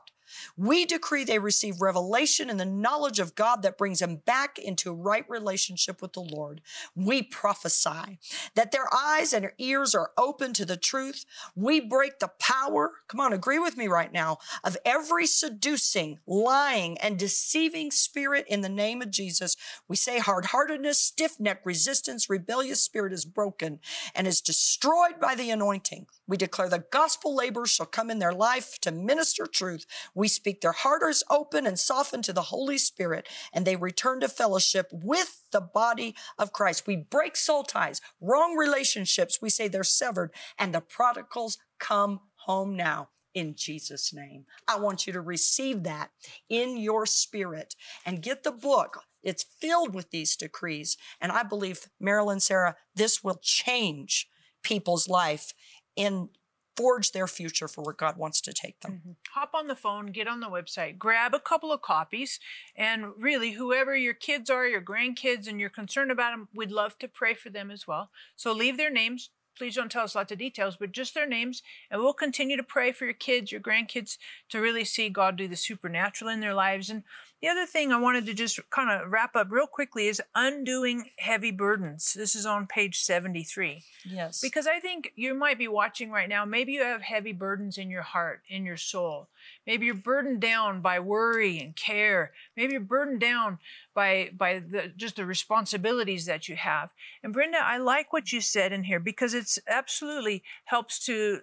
We 0.58 0.86
decree 0.86 1.23
they 1.23 1.39
receive 1.39 1.82
revelation 1.82 2.49
and 2.49 2.60
the 2.60 2.65
knowledge 2.65 3.19
of 3.19 3.36
God 3.36 3.62
that 3.62 3.77
brings 3.77 3.99
them 3.99 4.17
back 4.25 4.58
into 4.58 4.93
right 4.93 5.25
relationship 5.30 6.01
with 6.01 6.13
the 6.13 6.21
Lord. 6.21 6.62
We 6.95 7.21
prophesy 7.21 8.19
that 8.56 8.71
their 8.71 8.88
eyes 8.93 9.34
and 9.34 9.43
their 9.43 9.54
ears 9.58 9.95
are 9.95 10.12
open 10.17 10.54
to 10.54 10.65
the 10.65 10.77
truth. 10.77 11.25
We 11.56 11.80
break 11.80 12.19
the 12.19 12.32
power, 12.39 12.91
come 13.08 13.19
on, 13.19 13.34
agree 13.34 13.60
with 13.60 13.77
me 13.77 13.88
right 13.88 14.12
now, 14.12 14.38
of 14.63 14.77
every 14.86 15.27
seducing, 15.27 16.19
lying, 16.27 16.97
and 16.99 17.17
deceiving 17.17 17.91
spirit 17.91 18.45
in 18.47 18.62
the 18.62 18.69
name 18.69 19.01
of 19.01 19.12
Jesus. 19.12 19.56
We 19.88 19.95
say 19.95 20.19
hard 20.19 20.45
heartedness, 20.45 20.99
stiff 20.99 21.39
neck 21.39 21.62
resistance, 21.65 22.30
rebellious 22.30 22.82
spirit 22.82 23.13
is 23.13 23.25
broken 23.25 23.80
and 24.15 24.27
is 24.27 24.41
destroyed 24.41 25.19
by 25.19 25.36
the 25.36 25.49
anointing. 25.51 26.08
We 26.27 26.38
declare 26.38 26.69
the 26.69 26.86
gospel 26.91 27.36
labor 27.36 27.65
shall 27.65 27.86
come 27.86 28.10
in 28.10 28.19
their 28.19 28.34
life 28.34 28.80
to 28.82 28.91
minister 28.91 29.45
truth. 29.45 29.86
We 30.13 30.27
speak 30.31 30.61
their 30.61 30.71
heart 30.71 31.03
is 31.03 31.23
open 31.29 31.67
and 31.67 31.77
softened 31.77 32.23
to 32.25 32.33
the 32.33 32.41
Holy 32.43 32.77
Spirit, 32.77 33.27
and 33.53 33.65
they 33.65 33.75
return 33.75 34.19
to 34.21 34.27
fellowship 34.27 34.87
with 34.91 35.43
the 35.51 35.61
body 35.61 36.15
of 36.39 36.53
Christ. 36.53 36.87
We 36.87 36.95
break 36.95 37.35
soul 37.35 37.63
ties, 37.63 38.01
wrong 38.19 38.55
relationships. 38.55 39.39
We 39.41 39.49
say 39.49 39.67
they're 39.67 39.83
severed, 39.83 40.31
and 40.57 40.73
the 40.73 40.81
prodigals 40.81 41.57
come 41.79 42.21
home 42.45 42.75
now. 42.75 43.09
In 43.33 43.55
Jesus' 43.55 44.13
name. 44.13 44.45
I 44.67 44.77
want 44.77 45.07
you 45.07 45.13
to 45.13 45.21
receive 45.21 45.83
that 45.83 46.09
in 46.49 46.75
your 46.75 47.05
spirit 47.05 47.75
and 48.05 48.21
get 48.21 48.43
the 48.43 48.51
book. 48.51 49.03
It's 49.23 49.45
filled 49.61 49.95
with 49.95 50.09
these 50.11 50.35
decrees. 50.35 50.97
And 51.21 51.31
I 51.31 51.43
believe, 51.43 51.87
Marilyn, 51.99 52.41
Sarah, 52.41 52.75
this 52.93 53.23
will 53.23 53.39
change 53.41 54.27
people's 54.63 55.07
life 55.07 55.53
and 55.95 56.29
forge 56.77 57.12
their 57.12 57.27
future 57.27 57.67
for 57.67 57.84
where 57.84 57.93
God 57.93 58.17
wants 58.17 58.41
to 58.41 58.53
take 58.53 58.79
them. 58.81 58.91
Mm-hmm. 58.93 59.12
Hop 59.34 59.51
on 59.53 59.67
the 59.67 59.75
phone, 59.75 60.07
get 60.07 60.27
on 60.27 60.39
the 60.39 60.47
website, 60.47 60.97
grab 60.97 61.34
a 61.34 61.39
couple 61.39 61.71
of 61.71 61.81
copies, 61.81 62.39
and 62.75 63.12
really, 63.17 63.51
whoever 63.51 63.95
your 63.95 64.13
kids 64.13 64.49
are, 64.49 64.67
your 64.67 64.81
grandkids, 64.81 65.47
and 65.47 65.60
you're 65.60 65.69
concerned 65.69 66.12
about 66.12 66.31
them, 66.31 66.47
we'd 66.53 66.71
love 66.71 66.97
to 66.99 67.07
pray 67.07 67.34
for 67.34 67.49
them 67.49 67.71
as 67.71 67.88
well. 67.88 68.10
So 68.36 68.51
leave 68.53 68.77
their 68.77 68.91
names. 68.91 69.29
Please 69.57 69.75
don't 69.75 69.91
tell 69.91 70.03
us 70.03 70.15
lots 70.15 70.31
of 70.31 70.37
details, 70.37 70.77
but 70.77 70.91
just 70.91 71.13
their 71.13 71.27
names, 71.27 71.61
and 71.89 72.01
we'll 72.01 72.13
continue 72.13 72.57
to 72.57 72.63
pray 72.63 72.91
for 72.91 73.05
your 73.05 73.13
kids, 73.13 73.51
your 73.51 73.61
grandkids, 73.61 74.17
to 74.49 74.59
really 74.59 74.85
see 74.85 75.09
God 75.09 75.35
do 75.35 75.47
the 75.47 75.55
supernatural 75.55 76.31
in 76.31 76.39
their 76.39 76.53
lives. 76.53 76.89
And 76.89 77.03
the 77.41 77.47
other 77.47 77.65
thing 77.65 77.91
I 77.91 77.99
wanted 77.99 78.27
to 78.27 78.35
just 78.35 78.59
kind 78.69 78.91
of 78.91 79.11
wrap 79.11 79.35
up 79.35 79.47
real 79.49 79.65
quickly 79.65 80.07
is 80.07 80.21
undoing 80.35 81.09
heavy 81.17 81.49
burdens. 81.49 82.13
This 82.13 82.35
is 82.35 82.45
on 82.45 82.67
page 82.67 82.99
73. 82.99 83.83
Yes. 84.05 84.39
Because 84.39 84.67
I 84.67 84.79
think 84.79 85.11
you 85.15 85.33
might 85.33 85.57
be 85.57 85.67
watching 85.67 86.11
right 86.11 86.29
now. 86.29 86.45
Maybe 86.45 86.73
you 86.73 86.83
have 86.83 87.01
heavy 87.01 87.33
burdens 87.33 87.79
in 87.79 87.89
your 87.89 88.03
heart, 88.03 88.43
in 88.47 88.63
your 88.63 88.77
soul. 88.77 89.27
Maybe 89.65 89.87
you're 89.87 89.95
burdened 89.95 90.39
down 90.39 90.81
by 90.81 90.99
worry 90.99 91.59
and 91.59 91.75
care. 91.75 92.31
Maybe 92.55 92.73
you're 92.73 92.81
burdened 92.81 93.21
down 93.21 93.57
by 93.95 94.29
by 94.37 94.59
the 94.59 94.91
just 94.95 95.15
the 95.15 95.25
responsibilities 95.25 96.25
that 96.27 96.47
you 96.47 96.55
have. 96.55 96.89
And 97.23 97.33
Brenda, 97.33 97.57
I 97.57 97.77
like 97.77 98.13
what 98.13 98.31
you 98.31 98.39
said 98.39 98.71
in 98.71 98.83
here 98.83 98.99
because 98.99 99.33
it's 99.41 99.60
absolutely 99.67 100.43
helps 100.65 101.04
to 101.06 101.41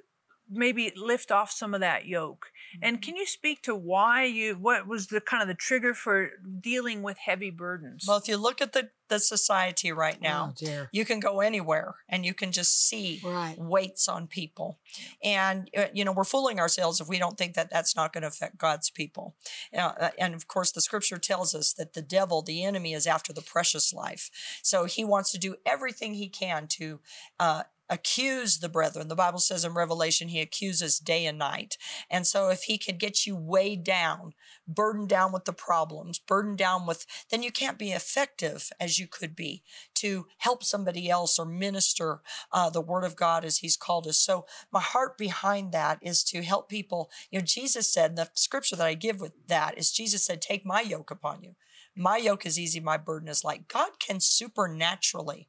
maybe 0.50 0.90
lift 0.96 1.30
off 1.30 1.50
some 1.50 1.74
of 1.74 1.80
that 1.80 2.06
yoke. 2.06 2.46
And 2.80 3.02
can 3.02 3.16
you 3.16 3.26
speak 3.26 3.60
to 3.64 3.74
why 3.74 4.24
you 4.24 4.54
what 4.54 4.86
was 4.86 5.08
the 5.08 5.20
kind 5.20 5.42
of 5.42 5.48
the 5.48 5.54
trigger 5.54 5.92
for 5.92 6.30
dealing 6.60 7.02
with 7.02 7.18
heavy 7.18 7.50
burdens? 7.50 8.04
well, 8.08 8.16
if 8.16 8.28
you 8.28 8.38
look 8.38 8.62
at 8.62 8.72
the, 8.72 8.88
the 9.08 9.18
society 9.18 9.92
right 9.92 10.20
now, 10.22 10.48
Oh, 10.50 10.54
dear. 10.56 10.88
you 10.90 11.04
can 11.04 11.20
go 11.20 11.40
anywhere 11.40 11.96
and 12.08 12.24
you 12.24 12.32
can 12.32 12.50
just 12.52 12.88
see 12.88 13.20
Right. 13.22 13.58
weights 13.58 14.08
on 14.08 14.26
people. 14.26 14.78
And, 15.22 15.68
uh, 15.76 15.86
you 15.92 16.02
know, 16.04 16.12
we're 16.12 16.24
fooling 16.24 16.58
ourselves 16.60 16.98
if 17.00 17.08
we 17.08 17.18
don't 17.18 17.36
think 17.36 17.52
that 17.54 17.68
that's 17.70 17.94
not 17.94 18.14
going 18.14 18.22
to 18.22 18.28
affect 18.28 18.56
God's 18.56 18.88
people. 18.88 19.34
Uh, 19.76 20.10
and 20.18 20.34
of 20.34 20.48
course, 20.48 20.72
the 20.72 20.80
scripture 20.80 21.18
tells 21.18 21.54
us 21.54 21.74
that 21.74 21.92
the 21.92 22.02
devil, 22.02 22.40
the 22.40 22.64
enemy, 22.64 22.94
is 22.94 23.06
after 23.06 23.34
the 23.34 23.42
precious 23.42 23.92
life. 23.92 24.30
So 24.62 24.84
he 24.86 25.04
wants 25.04 25.30
to 25.32 25.38
do 25.38 25.56
everything 25.66 26.14
he 26.14 26.28
can 26.30 26.68
to, 26.68 27.00
uh, 27.38 27.62
accuse 27.90 28.58
the 28.58 28.68
brethren. 28.68 29.08
The 29.08 29.14
Bible 29.14 29.38
says 29.38 29.64
in 29.64 29.74
Revelation, 29.74 30.28
he 30.28 30.40
accuses 30.40 30.98
day 30.98 31.26
and 31.26 31.38
night. 31.38 31.76
And 32.10 32.26
so 32.26 32.48
if 32.48 32.64
he 32.64 32.78
can 32.78 32.98
get 32.98 33.26
you 33.26 33.36
weighed 33.36 33.84
down, 33.84 34.32
burdened 34.66 35.08
down 35.08 35.32
with 35.32 35.44
the 35.44 35.52
problems, 35.52 36.18
burdened 36.18 36.58
down 36.58 36.86
with, 36.86 37.06
then 37.30 37.42
you 37.42 37.50
can't 37.50 37.78
be 37.78 37.92
effective 37.92 38.70
as 38.78 38.98
you 38.98 39.06
could 39.06 39.34
be 39.34 39.62
to 39.94 40.26
help 40.38 40.62
somebody 40.62 41.08
else 41.08 41.38
or 41.38 41.44
minister 41.44 42.20
uh, 42.52 42.70
the 42.70 42.80
word 42.80 43.04
of 43.04 43.16
God 43.16 43.44
as 43.44 43.58
he's 43.58 43.76
called 43.76 44.06
us. 44.06 44.18
So 44.18 44.46
my 44.72 44.80
heart 44.80 45.16
behind 45.16 45.72
that 45.72 45.98
is 46.02 46.22
to 46.24 46.42
help 46.42 46.68
people. 46.68 47.10
You 47.30 47.38
know, 47.38 47.44
Jesus 47.44 47.92
said, 47.92 48.16
the 48.16 48.28
scripture 48.34 48.76
that 48.76 48.86
I 48.86 48.94
give 48.94 49.20
with 49.20 49.32
that 49.48 49.78
is 49.78 49.90
Jesus 49.90 50.24
said, 50.24 50.42
take 50.42 50.66
my 50.66 50.80
yoke 50.80 51.10
upon 51.10 51.42
you. 51.42 51.54
My 51.96 52.16
yoke 52.16 52.46
is 52.46 52.58
easy, 52.58 52.78
my 52.78 52.96
burden 52.96 53.28
is 53.28 53.42
light. 53.42 53.66
God 53.66 53.98
can 53.98 54.20
supernaturally 54.20 55.48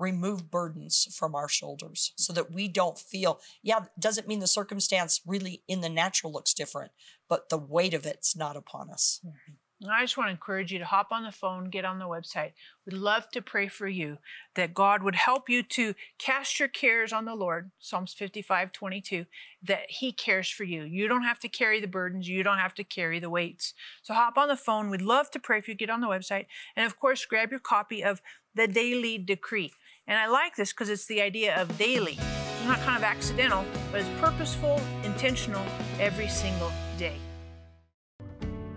remove 0.00 0.50
burdens 0.50 1.06
from 1.16 1.34
our 1.34 1.48
shoulders 1.48 2.12
so 2.16 2.32
that 2.32 2.52
we 2.52 2.66
don't 2.66 2.98
feel, 2.98 3.40
yeah, 3.62 3.84
doesn't 3.98 4.26
mean 4.26 4.40
the 4.40 4.46
circumstance 4.46 5.20
really 5.26 5.62
in 5.68 5.82
the 5.82 5.88
natural 5.88 6.32
looks 6.32 6.54
different, 6.54 6.92
but 7.28 7.50
the 7.50 7.58
weight 7.58 7.94
of 7.94 8.06
it's 8.06 8.34
not 8.34 8.56
upon 8.56 8.90
us. 8.90 9.20
Mm-hmm. 9.24 9.54
I 9.88 10.02
just 10.02 10.18
want 10.18 10.28
to 10.28 10.32
encourage 10.32 10.72
you 10.72 10.78
to 10.78 10.84
hop 10.84 11.08
on 11.10 11.24
the 11.24 11.32
phone, 11.32 11.70
get 11.70 11.86
on 11.86 11.98
the 11.98 12.04
website. 12.04 12.52
We'd 12.84 12.98
love 12.98 13.30
to 13.30 13.40
pray 13.40 13.66
for 13.66 13.88
you 13.88 14.18
that 14.54 14.74
God 14.74 15.02
would 15.02 15.14
help 15.14 15.48
you 15.48 15.62
to 15.62 15.94
cast 16.18 16.58
your 16.58 16.68
cares 16.68 17.14
on 17.14 17.24
the 17.24 17.34
Lord, 17.34 17.70
Psalms 17.78 18.12
55 18.12 18.72
22, 18.72 19.24
that 19.62 19.84
He 19.88 20.12
cares 20.12 20.50
for 20.50 20.64
you. 20.64 20.82
You 20.82 21.08
don't 21.08 21.22
have 21.22 21.38
to 21.40 21.48
carry 21.48 21.80
the 21.80 21.86
burdens, 21.86 22.28
you 22.28 22.42
don't 22.42 22.58
have 22.58 22.74
to 22.74 22.84
carry 22.84 23.20
the 23.20 23.30
weights. 23.30 23.72
So 24.02 24.12
hop 24.12 24.36
on 24.36 24.48
the 24.48 24.56
phone. 24.56 24.90
We'd 24.90 25.00
love 25.00 25.30
to 25.30 25.38
pray 25.38 25.62
for 25.62 25.70
you 25.70 25.76
get 25.76 25.88
on 25.88 26.02
the 26.02 26.08
website. 26.08 26.46
And 26.76 26.84
of 26.84 26.98
course, 26.98 27.24
grab 27.24 27.50
your 27.50 27.60
copy 27.60 28.04
of 28.04 28.20
the 28.54 28.68
Daily 28.68 29.16
Decree. 29.16 29.72
And 30.06 30.18
I 30.18 30.28
like 30.28 30.56
this 30.56 30.72
because 30.72 30.88
it's 30.88 31.06
the 31.06 31.20
idea 31.20 31.60
of 31.60 31.76
daily. 31.78 32.18
It's 32.18 32.66
not 32.66 32.80
kind 32.80 32.96
of 32.96 33.04
accidental, 33.04 33.64
but 33.90 34.00
it's 34.00 34.20
purposeful, 34.20 34.80
intentional 35.04 35.64
every 35.98 36.28
single 36.28 36.72
day. 36.98 37.16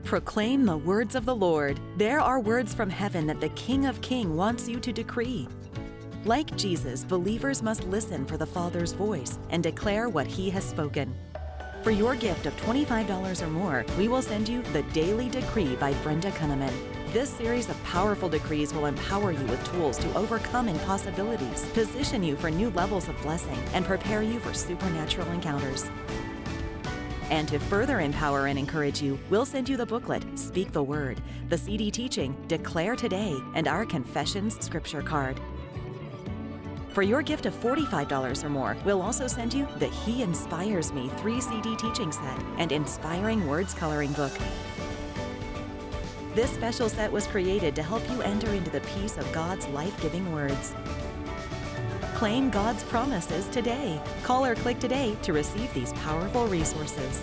Proclaim 0.03 0.65
the 0.65 0.77
words 0.77 1.15
of 1.15 1.25
the 1.25 1.35
Lord. 1.35 1.79
There 1.97 2.19
are 2.19 2.39
words 2.39 2.73
from 2.73 2.89
heaven 2.89 3.25
that 3.27 3.41
the 3.41 3.49
King 3.49 3.85
of 3.85 3.99
King 4.01 4.35
wants 4.35 4.69
you 4.69 4.79
to 4.79 4.91
decree. 4.93 5.47
Like 6.25 6.55
Jesus, 6.55 7.03
believers 7.03 7.61
must 7.61 7.83
listen 7.85 8.25
for 8.25 8.37
the 8.37 8.45
Father's 8.45 8.93
voice 8.93 9.39
and 9.49 9.63
declare 9.63 10.09
what 10.09 10.27
he 10.27 10.49
has 10.51 10.63
spoken. 10.63 11.13
For 11.83 11.91
your 11.91 12.15
gift 12.15 12.45
of 12.45 12.55
$25 12.57 13.41
or 13.41 13.47
more, 13.47 13.85
we 13.97 14.07
will 14.07 14.21
send 14.21 14.47
you 14.47 14.61
The 14.71 14.83
Daily 14.93 15.27
Decree 15.27 15.75
by 15.75 15.93
Brenda 15.95 16.31
Kunneman. 16.31 16.73
This 17.13 17.29
series 17.29 17.69
of 17.69 17.81
powerful 17.83 18.27
decrees 18.27 18.73
will 18.73 18.87
empower 18.87 19.31
you 19.31 19.45
with 19.45 19.63
tools 19.71 19.99
to 19.99 20.11
overcome 20.17 20.67
impossibilities, 20.67 21.63
position 21.67 22.23
you 22.23 22.35
for 22.35 22.49
new 22.49 22.71
levels 22.71 23.07
of 23.07 23.21
blessing, 23.21 23.59
and 23.75 23.85
prepare 23.85 24.23
you 24.23 24.39
for 24.39 24.51
supernatural 24.51 25.29
encounters. 25.29 25.91
And 27.29 27.47
to 27.49 27.59
further 27.59 27.99
empower 27.99 28.47
and 28.47 28.57
encourage 28.57 28.99
you, 28.99 29.19
we'll 29.29 29.45
send 29.45 29.69
you 29.69 29.77
the 29.77 29.85
booklet, 29.85 30.25
Speak 30.33 30.71
the 30.71 30.81
Word, 30.81 31.21
the 31.49 31.57
CD 31.57 31.91
teaching, 31.91 32.35
Declare 32.47 32.95
Today, 32.95 33.37
and 33.53 33.67
our 33.67 33.85
Confessions 33.85 34.57
Scripture 34.59 35.03
card. 35.03 35.39
For 36.93 37.03
your 37.03 37.21
gift 37.21 37.45
of 37.45 37.53
$45 37.53 38.43
or 38.43 38.49
more, 38.49 38.75
we'll 38.85 39.03
also 39.03 39.27
send 39.27 39.53
you 39.53 39.67
the 39.77 39.87
He 39.87 40.23
Inspires 40.23 40.91
Me 40.91 41.09
3 41.17 41.39
CD 41.39 41.75
teaching 41.75 42.11
set 42.11 42.43
and 42.57 42.71
Inspiring 42.71 43.47
Words 43.47 43.75
coloring 43.75 44.13
book. 44.13 44.31
This 46.33 46.49
special 46.49 46.89
set 46.89 47.11
was 47.11 47.27
created 47.27 47.75
to 47.75 47.83
help 47.83 48.01
you 48.09 48.23
enter 48.23 48.49
into 48.49 48.71
the 48.71 48.81
peace 48.81 49.17
of 49.17 49.31
God's 49.31 49.67
life 49.67 50.01
giving 50.01 50.31
words. 50.33 50.73
Claim 52.15 52.49
God's 52.49 52.81
promises 52.85 53.47
today. 53.49 54.01
Call 54.23 54.43
or 54.43 54.55
click 54.55 54.79
today 54.79 55.15
to 55.21 55.31
receive 55.31 55.71
these 55.75 55.93
powerful 55.93 56.47
resources. 56.47 57.21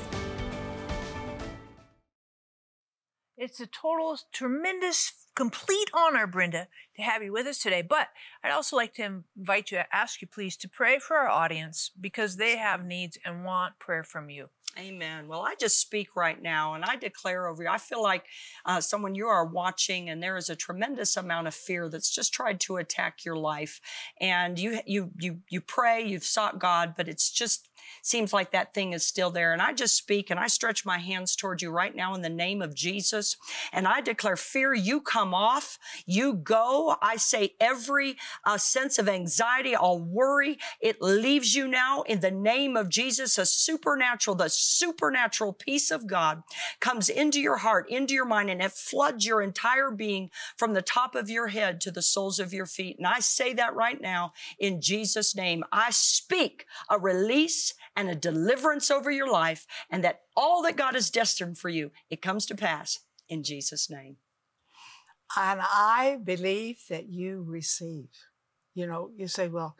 It's 3.36 3.58
a 3.58 3.66
total, 3.66 4.16
tremendous, 4.32 5.19
complete 5.34 5.90
honor, 5.94 6.26
Brenda, 6.26 6.68
to 6.96 7.02
have 7.02 7.22
you 7.22 7.32
with 7.32 7.46
us 7.46 7.58
today. 7.58 7.82
But 7.82 8.08
I'd 8.42 8.52
also 8.52 8.76
like 8.76 8.94
to 8.94 9.22
invite 9.36 9.70
you, 9.70 9.80
ask 9.92 10.20
you 10.20 10.28
please 10.28 10.56
to 10.58 10.68
pray 10.68 10.98
for 10.98 11.16
our 11.16 11.28
audience 11.28 11.90
because 12.00 12.36
they 12.36 12.56
have 12.56 12.84
needs 12.84 13.18
and 13.24 13.44
want 13.44 13.78
prayer 13.78 14.04
from 14.04 14.30
you. 14.30 14.48
Amen. 14.78 15.26
Well, 15.26 15.42
I 15.42 15.56
just 15.58 15.80
speak 15.80 16.14
right 16.14 16.40
now 16.40 16.74
and 16.74 16.84
I 16.84 16.94
declare 16.94 17.48
over 17.48 17.64
you. 17.64 17.68
I 17.68 17.78
feel 17.78 18.02
like 18.02 18.26
uh, 18.64 18.80
someone 18.80 19.16
you 19.16 19.26
are 19.26 19.44
watching, 19.44 20.08
and 20.08 20.22
there 20.22 20.36
is 20.36 20.48
a 20.48 20.54
tremendous 20.54 21.16
amount 21.16 21.48
of 21.48 21.54
fear 21.54 21.88
that's 21.88 22.14
just 22.14 22.32
tried 22.32 22.60
to 22.60 22.76
attack 22.76 23.24
your 23.24 23.36
life. 23.36 23.80
And 24.20 24.58
you, 24.58 24.78
you, 24.86 25.10
you, 25.18 25.40
you 25.48 25.60
pray, 25.60 26.06
you've 26.06 26.24
sought 26.24 26.60
God, 26.60 26.94
but 26.96 27.08
it's 27.08 27.32
just 27.32 27.68
seems 28.02 28.32
like 28.32 28.50
that 28.50 28.74
thing 28.74 28.92
is 28.92 29.06
still 29.06 29.30
there. 29.30 29.52
And 29.52 29.62
I 29.62 29.72
just 29.72 29.96
speak 29.96 30.30
and 30.30 30.38
I 30.38 30.46
stretch 30.46 30.84
my 30.84 30.98
hands 30.98 31.36
toward 31.36 31.62
you 31.62 31.70
right 31.70 31.94
now 31.94 32.14
in 32.14 32.22
the 32.22 32.28
name 32.28 32.62
of 32.62 32.74
Jesus. 32.74 33.36
And 33.72 33.86
I 33.86 34.00
declare 34.00 34.36
fear, 34.36 34.74
you 34.74 35.00
come 35.00 35.34
off, 35.34 35.78
you 36.06 36.34
go. 36.34 36.96
I 37.02 37.16
say 37.16 37.54
every 37.60 38.16
uh, 38.44 38.58
sense 38.58 38.98
of 38.98 39.08
anxiety, 39.08 39.74
all 39.74 40.00
worry, 40.00 40.58
it 40.80 41.00
leaves 41.00 41.54
you 41.54 41.68
now 41.68 42.02
in 42.02 42.20
the 42.20 42.30
name 42.30 42.76
of 42.76 42.88
Jesus. 42.88 43.38
A 43.38 43.46
supernatural, 43.46 44.36
the 44.36 44.48
supernatural 44.48 45.52
peace 45.52 45.90
of 45.90 46.06
God 46.06 46.42
comes 46.80 47.08
into 47.08 47.40
your 47.40 47.58
heart, 47.58 47.88
into 47.88 48.14
your 48.14 48.24
mind, 48.24 48.50
and 48.50 48.62
it 48.62 48.72
floods 48.72 49.26
your 49.26 49.42
entire 49.42 49.90
being 49.90 50.30
from 50.56 50.74
the 50.74 50.82
top 50.82 51.14
of 51.14 51.30
your 51.30 51.48
head 51.48 51.80
to 51.80 51.90
the 51.90 52.02
soles 52.02 52.38
of 52.38 52.52
your 52.52 52.66
feet. 52.66 52.98
And 52.98 53.06
I 53.06 53.20
say 53.20 53.52
that 53.54 53.74
right 53.74 54.00
now 54.00 54.32
in 54.58 54.80
Jesus' 54.80 55.34
name. 55.34 55.64
I 55.72 55.90
speak 55.90 56.66
a 56.88 56.98
release 56.98 57.74
and 58.00 58.08
a 58.08 58.14
deliverance 58.14 58.90
over 58.90 59.10
your 59.10 59.30
life, 59.30 59.66
and 59.90 60.02
that 60.02 60.22
all 60.34 60.62
that 60.62 60.76
God 60.76 60.94
has 60.94 61.10
destined 61.10 61.58
for 61.58 61.68
you, 61.68 61.90
it 62.08 62.22
comes 62.22 62.46
to 62.46 62.54
pass 62.54 63.00
in 63.28 63.42
Jesus' 63.42 63.90
name. 63.90 64.16
And 65.36 65.60
I 65.62 66.18
believe 66.24 66.78
that 66.88 67.08
you 67.08 67.44
receive. 67.46 68.08
You 68.74 68.86
know, 68.86 69.10
you 69.16 69.28
say, 69.28 69.48
well, 69.48 69.76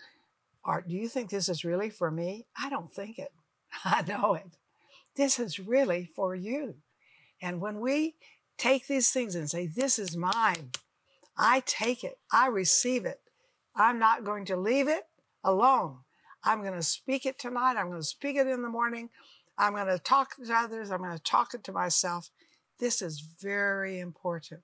Art, 0.64 0.86
do 0.86 0.94
you 0.94 1.08
think 1.08 1.30
this 1.30 1.48
is 1.48 1.64
really 1.64 1.88
for 1.88 2.10
me? 2.10 2.46
I 2.62 2.68
don't 2.68 2.92
think 2.92 3.18
it. 3.18 3.32
I 3.84 4.02
know 4.02 4.34
it. 4.34 4.58
This 5.16 5.38
is 5.38 5.58
really 5.58 6.08
for 6.14 6.34
you. 6.34 6.74
And 7.40 7.60
when 7.60 7.80
we 7.80 8.16
take 8.58 8.86
these 8.86 9.10
things 9.10 9.34
and 9.34 9.50
say, 9.50 9.66
This 9.66 9.98
is 9.98 10.16
mine, 10.16 10.70
I 11.38 11.62
take 11.64 12.04
it, 12.04 12.18
I 12.30 12.48
receive 12.48 13.06
it. 13.06 13.20
I'm 13.74 13.98
not 13.98 14.24
going 14.24 14.44
to 14.46 14.56
leave 14.56 14.88
it 14.88 15.04
alone. 15.42 15.98
I'm 16.44 16.62
going 16.62 16.74
to 16.74 16.82
speak 16.82 17.26
it 17.26 17.38
tonight. 17.38 17.76
I'm 17.76 17.88
going 17.88 18.00
to 18.00 18.06
speak 18.06 18.36
it 18.36 18.46
in 18.46 18.62
the 18.62 18.68
morning. 18.68 19.10
I'm 19.58 19.74
going 19.74 19.86
to 19.86 19.98
talk 19.98 20.36
to 20.36 20.54
others. 20.54 20.90
I'm 20.90 21.02
going 21.02 21.16
to 21.16 21.22
talk 21.22 21.54
it 21.54 21.64
to 21.64 21.72
myself. 21.72 22.30
This 22.78 23.02
is 23.02 23.20
very 23.20 23.98
important. 24.00 24.62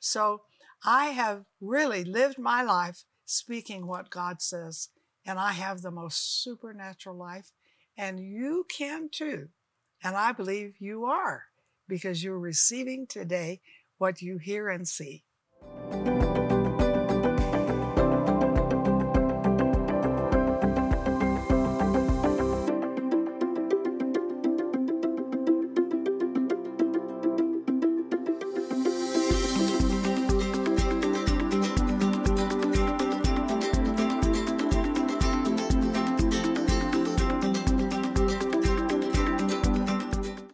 So 0.00 0.42
I 0.84 1.06
have 1.06 1.44
really 1.60 2.04
lived 2.04 2.38
my 2.38 2.62
life 2.62 3.04
speaking 3.24 3.86
what 3.86 4.10
God 4.10 4.42
says, 4.42 4.90
and 5.24 5.38
I 5.38 5.52
have 5.52 5.80
the 5.80 5.90
most 5.90 6.42
supernatural 6.42 7.16
life, 7.16 7.52
and 7.96 8.20
you 8.20 8.66
can 8.68 9.08
too. 9.10 9.48
And 10.02 10.14
I 10.16 10.32
believe 10.32 10.74
you 10.78 11.06
are 11.06 11.44
because 11.88 12.22
you're 12.22 12.38
receiving 12.38 13.06
today 13.06 13.60
what 13.96 14.20
you 14.20 14.36
hear 14.36 14.68
and 14.68 14.86
see. 14.86 15.24